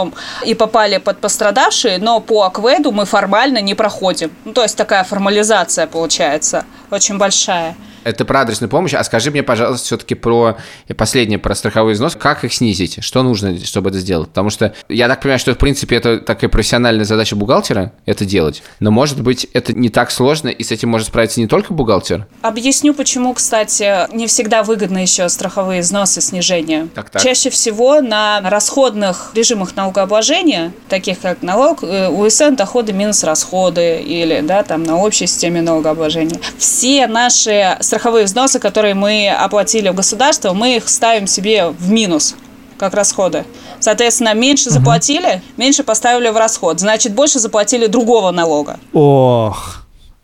[0.45, 4.31] и попали под пострадавшие, но по акведу мы формально не проходим.
[4.45, 7.75] Ну, то есть такая формализация получается очень большая.
[8.03, 8.93] Это про адресную помощь.
[8.93, 12.15] А скажи мне, пожалуйста, все-таки про и последнее, про страховой взнос.
[12.15, 13.03] Как их снизить?
[13.03, 14.29] Что нужно, чтобы это сделать?
[14.29, 18.63] Потому что я так понимаю, что, в принципе, это такая профессиональная задача бухгалтера это делать.
[18.79, 22.27] Но, может быть, это не так сложно, и с этим может справиться не только бухгалтер.
[22.41, 26.87] Объясню, почему, кстати, не всегда выгодно еще страховые взносы снижения.
[26.93, 27.21] Так-так.
[27.21, 34.41] Чаще всего на расходных режимах налогообложения, таких как налог, э, УСН, доходы минус расходы или
[34.41, 36.39] да, там на общей системе налогообложения.
[36.57, 42.35] Все наши страховые взносы, которые мы оплатили в государство, мы их ставим себе в минус
[42.77, 43.43] как расходы.
[43.81, 46.79] Соответственно, меньше заплатили, меньше поставили в расход.
[46.79, 48.79] Значит, больше заплатили другого налога.
[48.93, 49.80] Ох,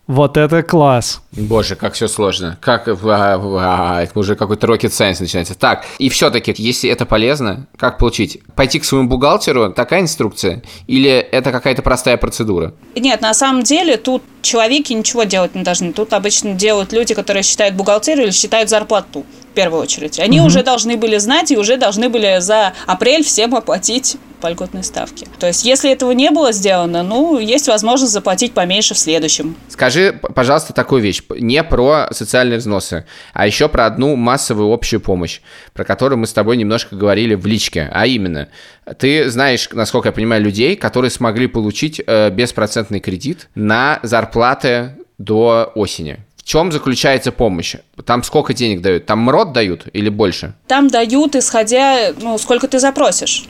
[0.08, 1.20] вот это класс.
[1.32, 2.56] Боже, как все сложно.
[2.62, 5.54] Как а, а, это уже какой-то rocket science начинается.
[5.54, 8.40] Так, и все-таки, если это полезно, как получить?
[8.56, 10.62] Пойти к своему бухгалтеру, такая инструкция?
[10.86, 12.72] Или это какая-то простая процедура?
[12.96, 15.92] Нет, на самом деле тут человеки ничего делать не должны.
[15.92, 20.18] Тут обычно делают люди, которые считают бухгалтерию или считают зарплату в первую очередь.
[20.20, 20.46] Они угу.
[20.46, 25.26] уже должны были знать и уже должны были за апрель всем оплатить по льготной ставке.
[25.38, 29.56] То есть, если этого не было сделано, ну, есть возможность заплатить поменьше в следующем.
[29.68, 31.22] Скажи, пожалуйста, такую вещь.
[31.30, 35.40] Не про социальные взносы, а еще про одну массовую общую помощь,
[35.72, 37.90] про которую мы с тобой немножко говорили в личке.
[37.92, 38.48] А именно,
[38.98, 45.72] ты знаешь, насколько я понимаю, людей, которые смогли получить э, беспроцентный кредит на зарплаты до
[45.74, 46.20] осени.
[46.48, 47.74] Чем заключается помощь?
[48.06, 49.04] Там сколько денег дают?
[49.04, 50.54] Там МРОД дают или больше?
[50.66, 53.44] Там дают, исходя, ну, сколько ты запросишь.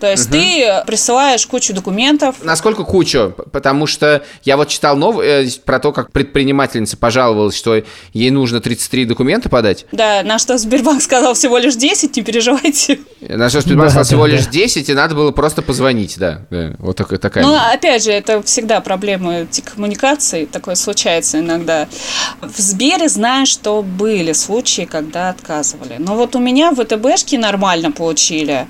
[0.00, 0.32] То есть угу.
[0.32, 2.36] ты присылаешь кучу документов.
[2.42, 3.34] Насколько кучу?
[3.52, 7.82] Потому что я вот читал новость э, про то, как предпринимательница пожаловалась, что
[8.14, 9.84] ей нужно 33 документа подать.
[9.92, 13.00] Да, на что Сбербанк сказал всего лишь 10, не переживайте.
[13.20, 16.42] На что Сбербанк сказал всего лишь 10, и надо было просто позвонить, да.
[16.78, 17.18] Вот такая.
[17.18, 17.44] такая.
[17.44, 21.88] Ну, опять же, это всегда проблема коммуникации, такое случается иногда.
[22.40, 25.96] В Сбере знаю, что были случаи, когда отказывали.
[25.98, 28.66] Но вот у меня в ВТБшке нормально получили,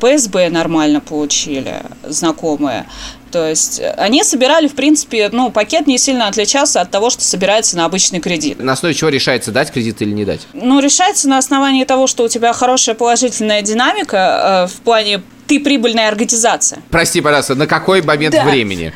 [0.00, 2.86] ПСБ нормально нормально получили знакомые.
[3.30, 7.76] То есть они собирали, в принципе, ну, пакет не сильно отличался от того, что собирается
[7.76, 8.58] на обычный кредит.
[8.60, 10.46] На основе чего решается, дать кредит или не дать?
[10.52, 15.60] Ну, решается на основании того, что у тебя хорошая положительная динамика э, в плане ты
[15.60, 16.82] прибыльная организация.
[16.90, 18.44] Прости, пожалуйста, на какой момент да.
[18.44, 18.92] времени?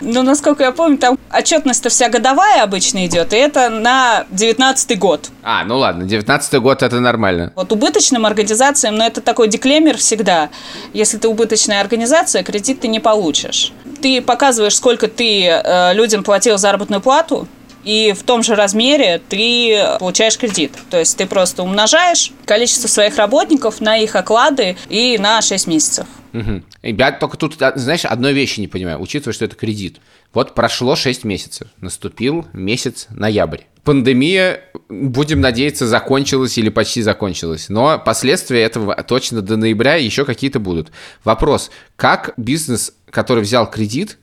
[0.00, 5.30] Ну, насколько я помню, там отчетность-то вся годовая обычно идет, и это на 19 год.
[5.42, 7.52] А, ну ладно, 19 год это нормально.
[7.54, 10.50] Вот убыточным организациям, но это такой деклемер всегда.
[10.92, 13.72] Если ты убыточная организация, кредит ты не получишь.
[14.00, 17.48] Ты показываешь, сколько ты э, людям платил заработную плату,
[17.84, 20.72] и в том же размере ты получаешь кредит.
[20.90, 26.06] То есть ты просто умножаешь количество своих работников на их оклады и на 6 месяцев.
[26.32, 26.62] Угу.
[26.82, 29.98] Я только тут, а, знаешь, одной вещи не понимаю, учитывая, что это кредит.
[30.34, 33.62] Вот прошло 6 месяцев, наступил месяц ноябрь.
[33.84, 37.70] Пандемия, будем надеяться, закончилась или почти закончилась.
[37.70, 40.90] Но последствия этого точно до ноября еще какие-то будут.
[41.24, 44.18] Вопрос, как бизнес, который взял кредит,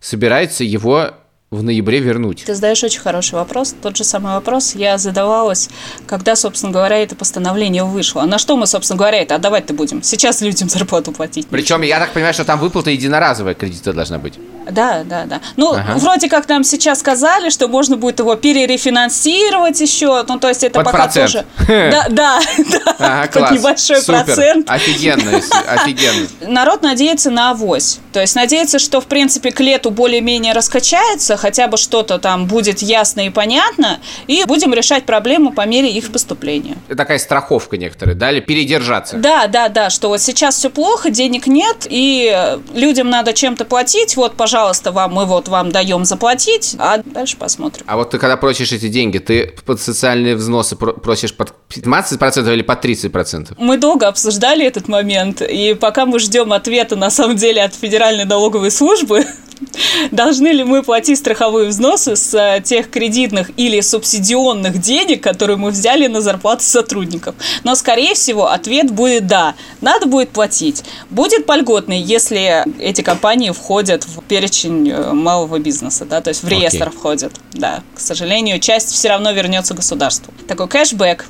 [0.00, 1.10] собирается его
[1.50, 2.44] в ноябре вернуть?
[2.46, 3.74] Ты задаешь очень хороший вопрос.
[3.82, 5.68] Тот же самый вопрос я задавалась,
[6.06, 8.22] когда, собственно говоря, это постановление вышло.
[8.22, 10.00] А на что мы, собственно говоря, это отдавать-то будем?
[10.04, 11.48] Сейчас людям зарплату платить.
[11.48, 14.34] Причем, я так понимаю, что там выплата единоразовая кредита должна быть.
[14.70, 15.40] Да, да, да.
[15.56, 15.94] Ну, ага.
[15.98, 20.24] вроде как нам сейчас сказали, что можно будет его перерефинансировать еще.
[20.28, 21.32] Ну, то есть это Под пока процент.
[21.32, 21.44] тоже...
[21.90, 22.96] Да, да, да.
[22.98, 23.52] Ага, класс.
[23.52, 24.24] небольшой Супер.
[24.24, 24.70] процент.
[24.70, 26.28] Офигенно, офигенно.
[26.42, 27.98] Народ надеется на авось.
[28.12, 32.80] То есть надеется, что, в принципе, к лету более-менее раскачается, хотя бы что-то там будет
[32.80, 36.76] ясно и понятно, и будем решать проблему по мере их поступления.
[36.86, 39.16] Это такая страховка некоторая, да, или передержаться?
[39.16, 44.16] Да, да, да, что вот сейчас все плохо, денег нет, и людям надо чем-то платить,
[44.16, 47.84] вот, пожалуйста, вам, мы вот вам даем заплатить, а дальше посмотрим.
[47.88, 52.62] А вот ты когда просишь эти деньги, ты под социальные взносы просишь под 15% или
[52.62, 53.54] под 30%?
[53.58, 58.24] Мы долго обсуждали этот момент, и пока мы ждем ответа, на самом деле, от Федеральной
[58.24, 59.24] налоговой службы,
[60.10, 65.70] должны ли мы платить страховые взносы с э, тех кредитных или субсидионных денег, которые мы
[65.70, 67.34] взяли на зарплату сотрудников.
[67.64, 69.54] Но, скорее всего, ответ будет «да».
[69.80, 70.84] Надо будет платить.
[71.10, 76.48] Будет польготный, если эти компании входят в перечень э, малого бизнеса, да, то есть в
[76.48, 76.96] реестр okay.
[76.96, 77.32] входят.
[77.52, 80.32] Да, к сожалению, часть все равно вернется государству.
[80.48, 81.26] Такой кэшбэк.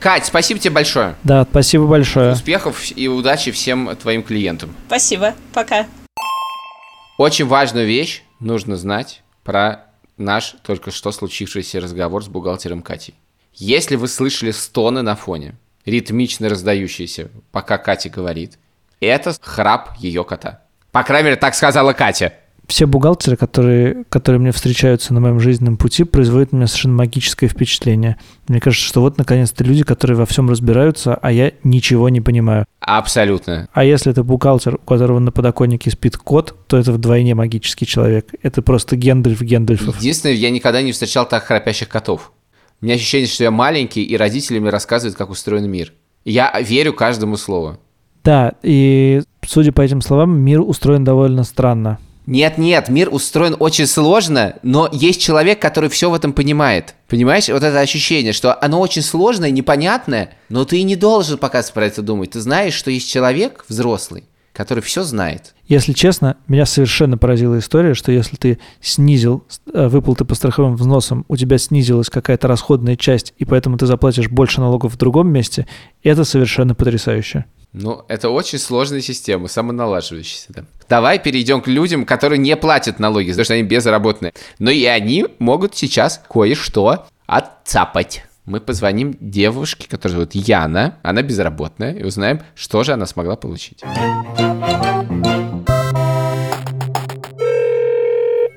[0.00, 1.14] Кать, спасибо тебе большое.
[1.22, 2.32] Да, спасибо большое.
[2.32, 4.74] Успехов и удачи всем твоим клиентам.
[4.88, 5.34] Спасибо.
[5.54, 5.86] Пока.
[7.16, 13.14] Очень важную вещь нужно знать про наш только что случившийся разговор с бухгалтером Катей.
[13.54, 18.58] Если вы слышали стоны на фоне, ритмично раздающиеся, пока Катя говорит,
[19.00, 20.62] это храп ее кота.
[20.90, 22.34] По крайней мере, так сказала Катя
[22.72, 27.46] все бухгалтеры, которые, которые мне встречаются на моем жизненном пути, производят на меня совершенно магическое
[27.46, 28.16] впечатление.
[28.48, 32.64] Мне кажется, что вот наконец-то люди, которые во всем разбираются, а я ничего не понимаю.
[32.80, 33.68] Абсолютно.
[33.74, 38.28] А если это бухгалтер, у которого на подоконнике спит кот, то это вдвойне магический человек.
[38.40, 39.98] Это просто Гендальф Гендальфов.
[39.98, 42.32] Единственное, я никогда не встречал так храпящих котов.
[42.80, 45.92] У меня ощущение, что я маленький, и родители мне рассказывают, как устроен мир.
[46.24, 47.76] Я верю каждому слову.
[48.24, 53.86] Да, и судя по этим словам, мир устроен довольно странно Нет, нет, мир устроен очень
[53.86, 56.94] сложно, но есть человек, который все в этом понимает.
[57.08, 61.62] Понимаешь, вот это ощущение, что оно очень сложное, непонятное, но ты и не должен пока
[61.74, 62.30] про это думать.
[62.30, 65.54] Ты знаешь, что есть человек взрослый, который все знает.
[65.66, 71.24] Если честно, меня совершенно поразила история, что если ты снизил э, выплаты по страховым взносам,
[71.28, 75.66] у тебя снизилась какая-то расходная часть, и поэтому ты заплатишь больше налогов в другом месте,
[76.02, 77.46] это совершенно потрясающе.
[77.72, 80.46] Ну, это очень сложная система, самоналаживающаяся.
[80.50, 80.64] Да.
[80.90, 84.34] Давай перейдем к людям, которые не платят налоги, потому что они безработные.
[84.58, 88.24] Но и они могут сейчас кое-что отцапать.
[88.44, 93.82] Мы позвоним девушке, которая зовут Яна, она безработная, и узнаем, что же она смогла получить.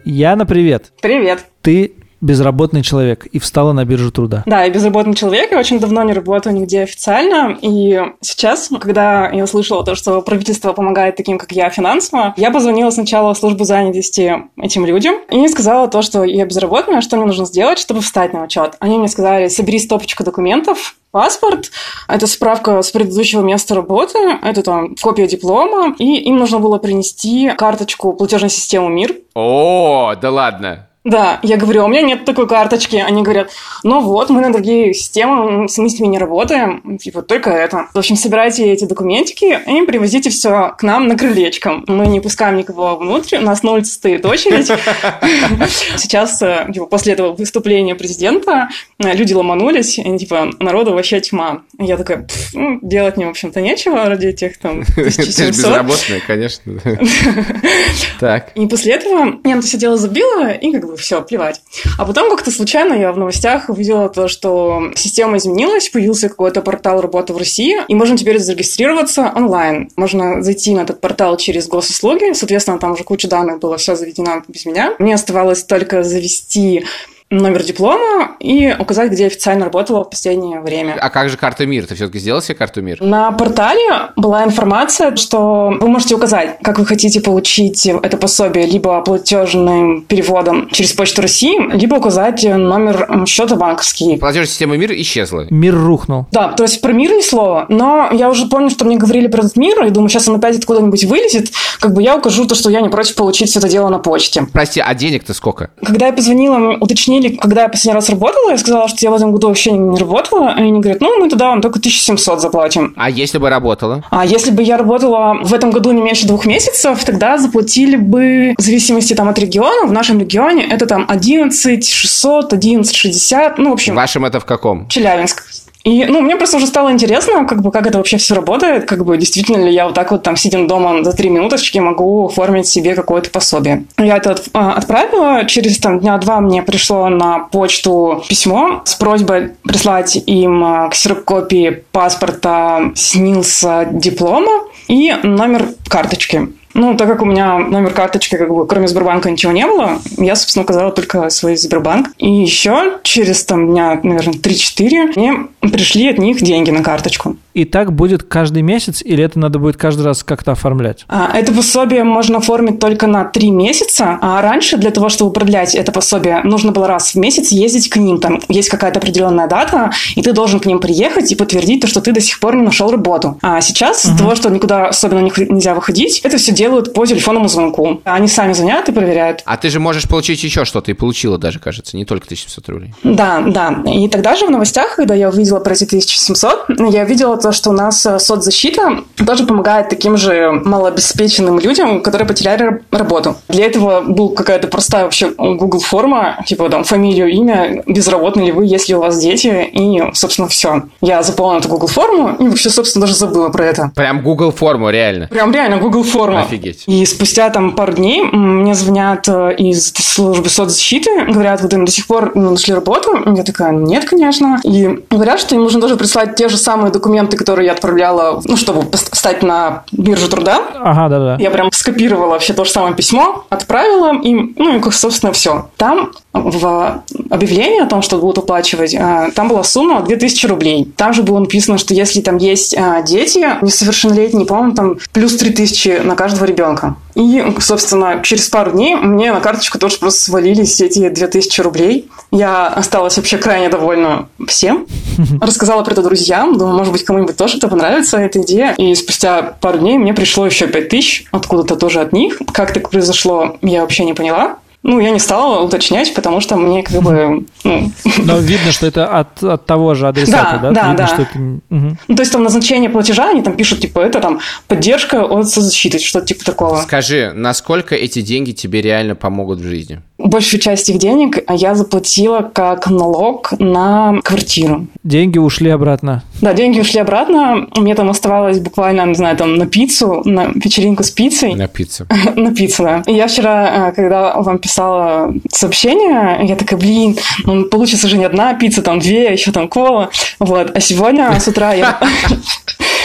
[0.03, 0.91] Яна, привет.
[1.01, 1.45] Привет.
[1.61, 1.93] Ты
[2.25, 4.43] безработный человек и встала на биржу труда.
[4.45, 9.43] Да, я безработный человек, я очень давно не работаю нигде официально, и сейчас, когда я
[9.43, 14.35] услышала то, что правительство помогает таким, как я, финансово, я позвонила сначала в службу занятости
[14.57, 18.43] этим людям и сказала то, что я безработная, что мне нужно сделать, чтобы встать на
[18.43, 18.75] учет.
[18.79, 21.71] Они мне сказали, собери стопочку документов, паспорт,
[22.07, 27.51] это справка с предыдущего места работы, это там копия диплома, и им нужно было принести
[27.51, 29.15] карточку платежной системы МИР.
[29.35, 30.89] О, да ладно.
[31.05, 32.95] Да, я говорю, «А у меня нет такой карточки.
[32.95, 33.51] Они говорят,
[33.83, 37.87] ну вот, мы на другие системы, мы с ними не работаем, типа только это.
[37.93, 41.83] В общем, собирайте эти документики и привозите все к нам на крылечко.
[41.85, 44.65] Мы не пускаем никого внутрь, у нас на улице стоит очередь.
[45.97, 51.61] Сейчас, э, типа, после этого выступления президента, э, люди ломанулись, и, типа, народу вообще тьма.
[51.77, 55.35] Я такая, ну, делать мне, в общем-то, нечего ради этих там 1700.
[55.35, 56.73] Ты безработная, конечно.
[58.19, 58.51] Так.
[58.55, 61.61] И после этого я на это все дело забила, и как бы все, плевать.
[61.97, 67.01] А потом как-то случайно я в новостях увидела то, что система изменилась, появился какой-то портал
[67.01, 69.89] работы в России, и можно теперь зарегистрироваться онлайн.
[69.95, 74.43] Можно зайти на этот портал через госуслуги, соответственно, там уже куча данных было все заведено
[74.47, 74.95] без меня.
[74.99, 76.85] Мне оставалось только завести
[77.31, 80.95] номер диплома и указать, где официально работала в последнее время.
[80.99, 81.87] А как же карта МИР?
[81.87, 83.01] Ты все-таки сделал себе карту МИР?
[83.01, 89.01] На портале была информация, что вы можете указать, как вы хотите получить это пособие либо
[89.01, 94.17] платежным переводом через Почту России, либо указать номер счета банковский.
[94.17, 95.47] Платежная система МИР исчезла.
[95.49, 96.27] Мир рухнул.
[96.31, 99.39] Да, то есть про мир ни слова, но я уже помню, что мне говорили про
[99.39, 102.69] этот мир, и думаю, сейчас он опять откуда-нибудь вылезет, как бы я укажу то, что
[102.69, 104.45] я не против получить все это дело на почте.
[104.53, 105.71] Прости, а денег-то сколько?
[105.83, 106.77] Когда я позвонила,
[107.15, 109.97] уточнили, когда я последний раз работала, я сказала, что я в этом году вообще не
[109.97, 112.93] работала, и они говорят, ну, мы туда вам только 1700 заплатим.
[112.97, 114.03] А если бы работала?
[114.09, 118.55] А если бы я работала в этом году не меньше двух месяцев, тогда заплатили бы,
[118.57, 123.69] в зависимости там от региона, в нашем регионе это там 11 600, 11 60, ну,
[123.69, 123.93] в общем...
[123.93, 124.87] В вашем это в каком?
[124.87, 125.43] Челябинск.
[125.85, 129.05] И, ну, мне просто уже стало интересно, как бы, как это вообще все работает, как
[129.05, 132.65] бы, действительно ли я вот так вот там, сидя дома за три минуточки, могу оформить
[132.65, 133.85] себе какое-то пособие.
[133.99, 139.51] Я это а, отправила, через там дня два мне пришло на почту письмо с просьбой
[139.61, 146.47] прислать им а, ксерокопии паспорта, снился диплома и номер карточки.
[146.75, 150.35] Ну, так как у меня номер карточки, как бы, кроме Сбербанка ничего не было, я,
[150.35, 152.09] собственно, указала только свой Сбербанк.
[152.17, 157.37] И еще через, там, дня, наверное, 3-4 мне пришли от них деньги на карточку.
[157.53, 161.05] И так будет каждый месяц, или это надо будет каждый раз как-то оформлять?
[161.07, 165.73] А, это пособие можно оформить только на три месяца, а раньше для того, чтобы продлять
[165.73, 168.19] это пособие, нужно было раз в месяц ездить к ним.
[168.19, 172.01] Там есть какая-то определенная дата, и ты должен к ним приехать и подтвердить то, что
[172.01, 173.37] ты до сих пор не нашел работу.
[173.41, 174.11] А сейчас угу.
[174.11, 178.01] из-за того, что никуда особенно нельзя выходить, это все делают по телефонному звонку.
[178.03, 179.43] Они сами звонят и проверяют.
[179.45, 182.93] А ты же можешь получить еще что-то, и получила даже, кажется, не только 1700 рублей.
[183.03, 183.83] Да, да.
[183.85, 187.69] И тогда же в новостях, когда я увидела про эти 1700, я видела то, что
[187.69, 193.35] у нас э, соцзащита тоже помогает таким же малообеспеченным людям, которые потеряли работу.
[193.49, 198.65] Для этого был какая-то простая вообще Google форма, типа там фамилию, имя, безработный ли вы,
[198.65, 200.83] есть ли у вас дети, и, собственно, все.
[201.01, 203.91] Я заполнила эту Google форму и вообще, собственно, даже забыла про это.
[203.95, 205.27] Прям Google форму, реально?
[205.27, 206.41] Прям реально Google форма.
[206.41, 206.83] Офигеть.
[206.87, 212.07] И спустя там пару дней мне звонят э, из службы соцзащиты, говорят, им до сих
[212.07, 213.11] пор не нашли работу.
[213.35, 214.59] Я такая, нет, конечно.
[214.63, 218.57] И говорят, что им нужно тоже прислать те же самые документы, которые я отправляла, ну,
[218.57, 220.61] чтобы встать на биржу труда.
[220.75, 221.37] Ага, да-да.
[221.39, 225.69] Я прям скопировала вообще то же самое письмо, отправила им, ну, и, собственно, все.
[225.77, 230.91] Там в объявлении о том, что будут уплачивать, э, там была сумма 2000 рублей.
[230.97, 236.01] Там же было написано, что если там есть э, дети несовершеннолетние, по-моему, там плюс 3000
[236.03, 236.95] на каждого ребенка.
[237.15, 242.09] И, собственно, через пару дней мне на карточку тоже просто свалились эти 2000 рублей.
[242.31, 244.85] Я осталась вообще крайне довольна всем.
[245.41, 246.57] Рассказала про это друзьям.
[246.57, 248.73] Думаю, может быть, кому-нибудь тоже это понравится, эта идея.
[248.77, 252.37] И спустя пару дней мне пришло еще 5 тысяч, откуда-то тоже от них.
[252.51, 254.57] Как так произошло, я вообще не поняла.
[254.87, 257.43] Ну, я не стала уточнять, потому что мне как бы...
[257.63, 257.91] Ну...
[258.19, 260.69] Но видно, что это от, от того же адресата, да?
[260.69, 261.07] Да, да, видно, да.
[261.07, 261.39] Что это...
[261.39, 261.97] угу.
[262.07, 265.97] Ну, то есть там назначение платежа, они там пишут, типа, это там поддержка от созащиты,
[265.97, 266.75] что-то типа такого.
[266.81, 270.03] Скажи, насколько эти деньги тебе реально помогут в жизни?
[270.17, 274.87] Большую часть их денег я заплатила как налог на квартиру.
[275.03, 276.23] Деньги ушли обратно.
[276.41, 277.67] Да, деньги ушли обратно.
[277.75, 281.53] Мне там оставалось буквально, не знаю, там на пиццу, на вечеринку с пиццей.
[281.55, 282.07] На пиццу.
[282.35, 283.03] на пиццу, да.
[283.07, 288.53] И я вчера, когда вам писала сообщение, я такая, блин, ну получится же не одна
[288.53, 290.11] пицца, там две, еще там кола.
[290.39, 290.71] Вот.
[290.73, 291.99] А сегодня с утра я...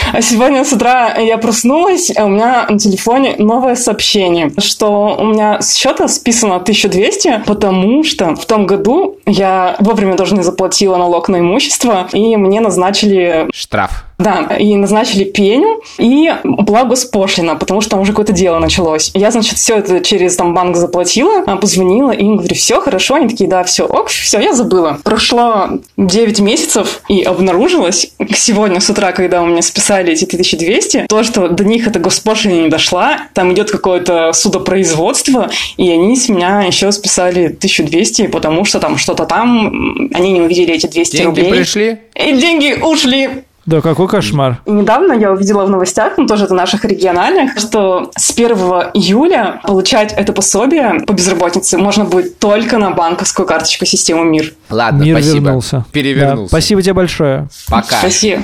[0.13, 5.23] А сегодня с утра я проснулась, а у меня на телефоне новое сообщение, что у
[5.23, 10.97] меня с счета списано 1200, потому что в том году я вовремя даже не заплатила
[10.97, 14.05] налог на имущество, и мне назначили Штраф.
[14.21, 19.11] Да, и назначили пеню, и была госпошлина, потому что там уже какое-то дело началось.
[19.13, 23.15] Я, значит, все это через там банк заплатила, а, позвонила, и им говорю, все хорошо,
[23.15, 24.99] они такие, да, все, ок, все, я забыла.
[25.03, 31.23] Прошло 9 месяцев, и обнаружилось сегодня с утра, когда у меня списали эти 1200, то,
[31.23, 36.61] что до них эта госпошлина не дошла, там идет какое-то судопроизводство, и они с меня
[36.61, 41.51] еще списали 1200, потому что там что-то там, они не увидели эти 200 Деньги рублей.
[41.51, 41.97] пришли?
[42.15, 43.43] И деньги ушли.
[43.65, 44.59] Да, какой кошмар.
[44.65, 48.47] И недавно я увидела в новостях, ну тоже это наших региональных, что с 1
[48.93, 54.53] июля получать это пособие по безработице можно будет только на банковскую карточку системы МИР.
[54.69, 55.45] Ладно, Мир спасибо.
[55.45, 55.85] вернулся.
[55.91, 56.43] Перевернулся.
[56.43, 57.47] Да, спасибо тебе большое.
[57.67, 57.99] Пока.
[57.99, 58.43] Спасибо.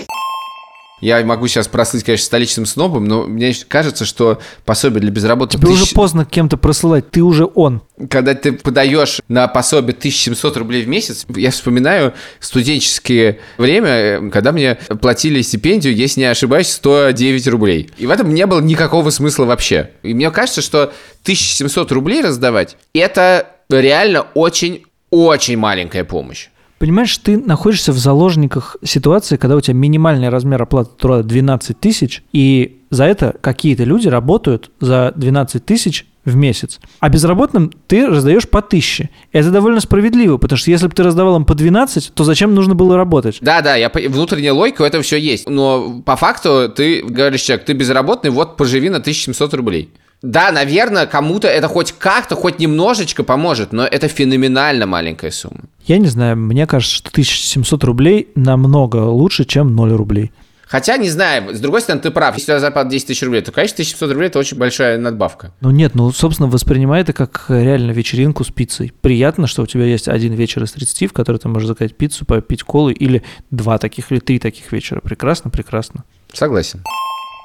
[1.00, 5.62] Я могу сейчас прослыть, конечно, столичным снобом, но мне кажется, что пособие для безработных...
[5.62, 7.84] Тебе уже тысяч- поздно кем-то просылать, ты уже он.
[8.10, 14.52] Когда ты подаешь на пособие 1700 рублей в месяц, я вспоминаю студенческое время, э, когда
[14.52, 17.92] мне платили стипендию, если не ошибаюсь, 109 рублей.
[17.98, 19.92] И в этом не было никакого смысла вообще.
[20.02, 20.92] И мне кажется, что
[21.24, 26.48] 1700 рублей раздавать, это реально очень-очень маленькая помощь.
[26.80, 32.24] Понимаешь, ты находишься в заложниках ситуации, когда у тебя минимальный размер оплаты труда 12 тысяч,
[32.34, 36.80] и за это какие-то люди работают за 12 тысяч в месяц.
[37.00, 39.10] А безработным ты раздаешь по тысяче.
[39.32, 42.76] Это довольно справедливо, потому что если бы ты раздавал им по 12, то зачем нужно
[42.76, 43.38] было работать?
[43.42, 45.50] Да-да, я по- внутренняя логика у этого все есть.
[45.50, 49.90] Но по факту ты говоришь человек, ты безработный, вот поживи на 1700 рублей.
[50.22, 55.62] Да, наверное, кому-то это хоть как-то, хоть немножечко поможет, но это феноменально маленькая сумма.
[55.86, 60.32] Я не знаю, мне кажется, что 1700 рублей намного лучше, чем 0 рублей.
[60.68, 62.36] Хотя, не знаю, с другой стороны, ты прав.
[62.36, 65.54] Если у тебя зарплата 10 тысяч рублей, то, конечно, 1700 рублей– это очень большая надбавка.
[65.62, 68.92] Ну нет, ну, собственно, воспринимай это как реально вечеринку с пиццей.
[69.00, 72.26] Приятно, что у тебя есть один вечер из 30, в который ты можешь заказать пиццу,
[72.26, 75.00] попить колы, или два таких, или три таких вечера.
[75.00, 76.04] Прекрасно, прекрасно.
[76.34, 76.84] Согласен.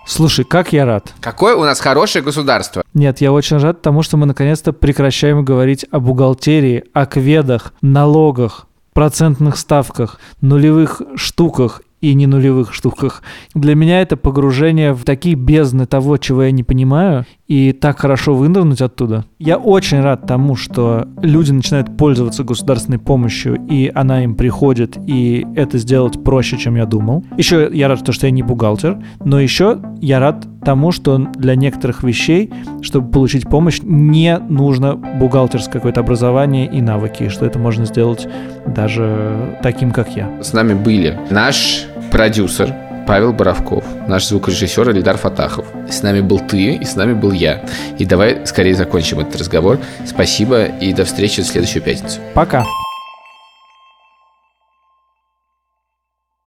[0.07, 1.15] Слушай, как я рад.
[1.21, 2.83] Какое у нас хорошее государство.
[2.95, 8.67] Нет, я очень рад тому, что мы наконец-то прекращаем говорить о бухгалтерии, о кведах, налогах,
[8.93, 13.23] процентных ставках, нулевых штуках и не нулевых штуках.
[13.55, 18.35] Для меня это погружение в такие бездны того, чего я не понимаю, и так хорошо
[18.35, 19.27] вынырнуть оттуда.
[19.39, 25.47] Я очень рад тому, что люди начинают пользоваться государственной помощью, и она им приходит, и
[25.55, 27.27] это сделать проще, чем я думал.
[27.37, 32.03] Еще я рад, что я не бухгалтер, но еще я рад тому, что для некоторых
[32.03, 32.51] вещей,
[32.81, 38.27] чтобы получить помощь, не нужно бухгалтерское какое-то образование и навыки, что это можно сделать
[38.67, 40.43] даже таким, как я.
[40.43, 42.75] С нами были наш продюсер
[43.07, 45.67] Павел Боровков, наш звукорежиссер Эльдар Фатахов.
[45.91, 47.65] С нами был ты, и с нами был я.
[47.99, 49.79] И давай скорее закончим этот разговор.
[50.07, 52.21] Спасибо, и до встречи в следующую пятницу.
[52.35, 52.65] Пока!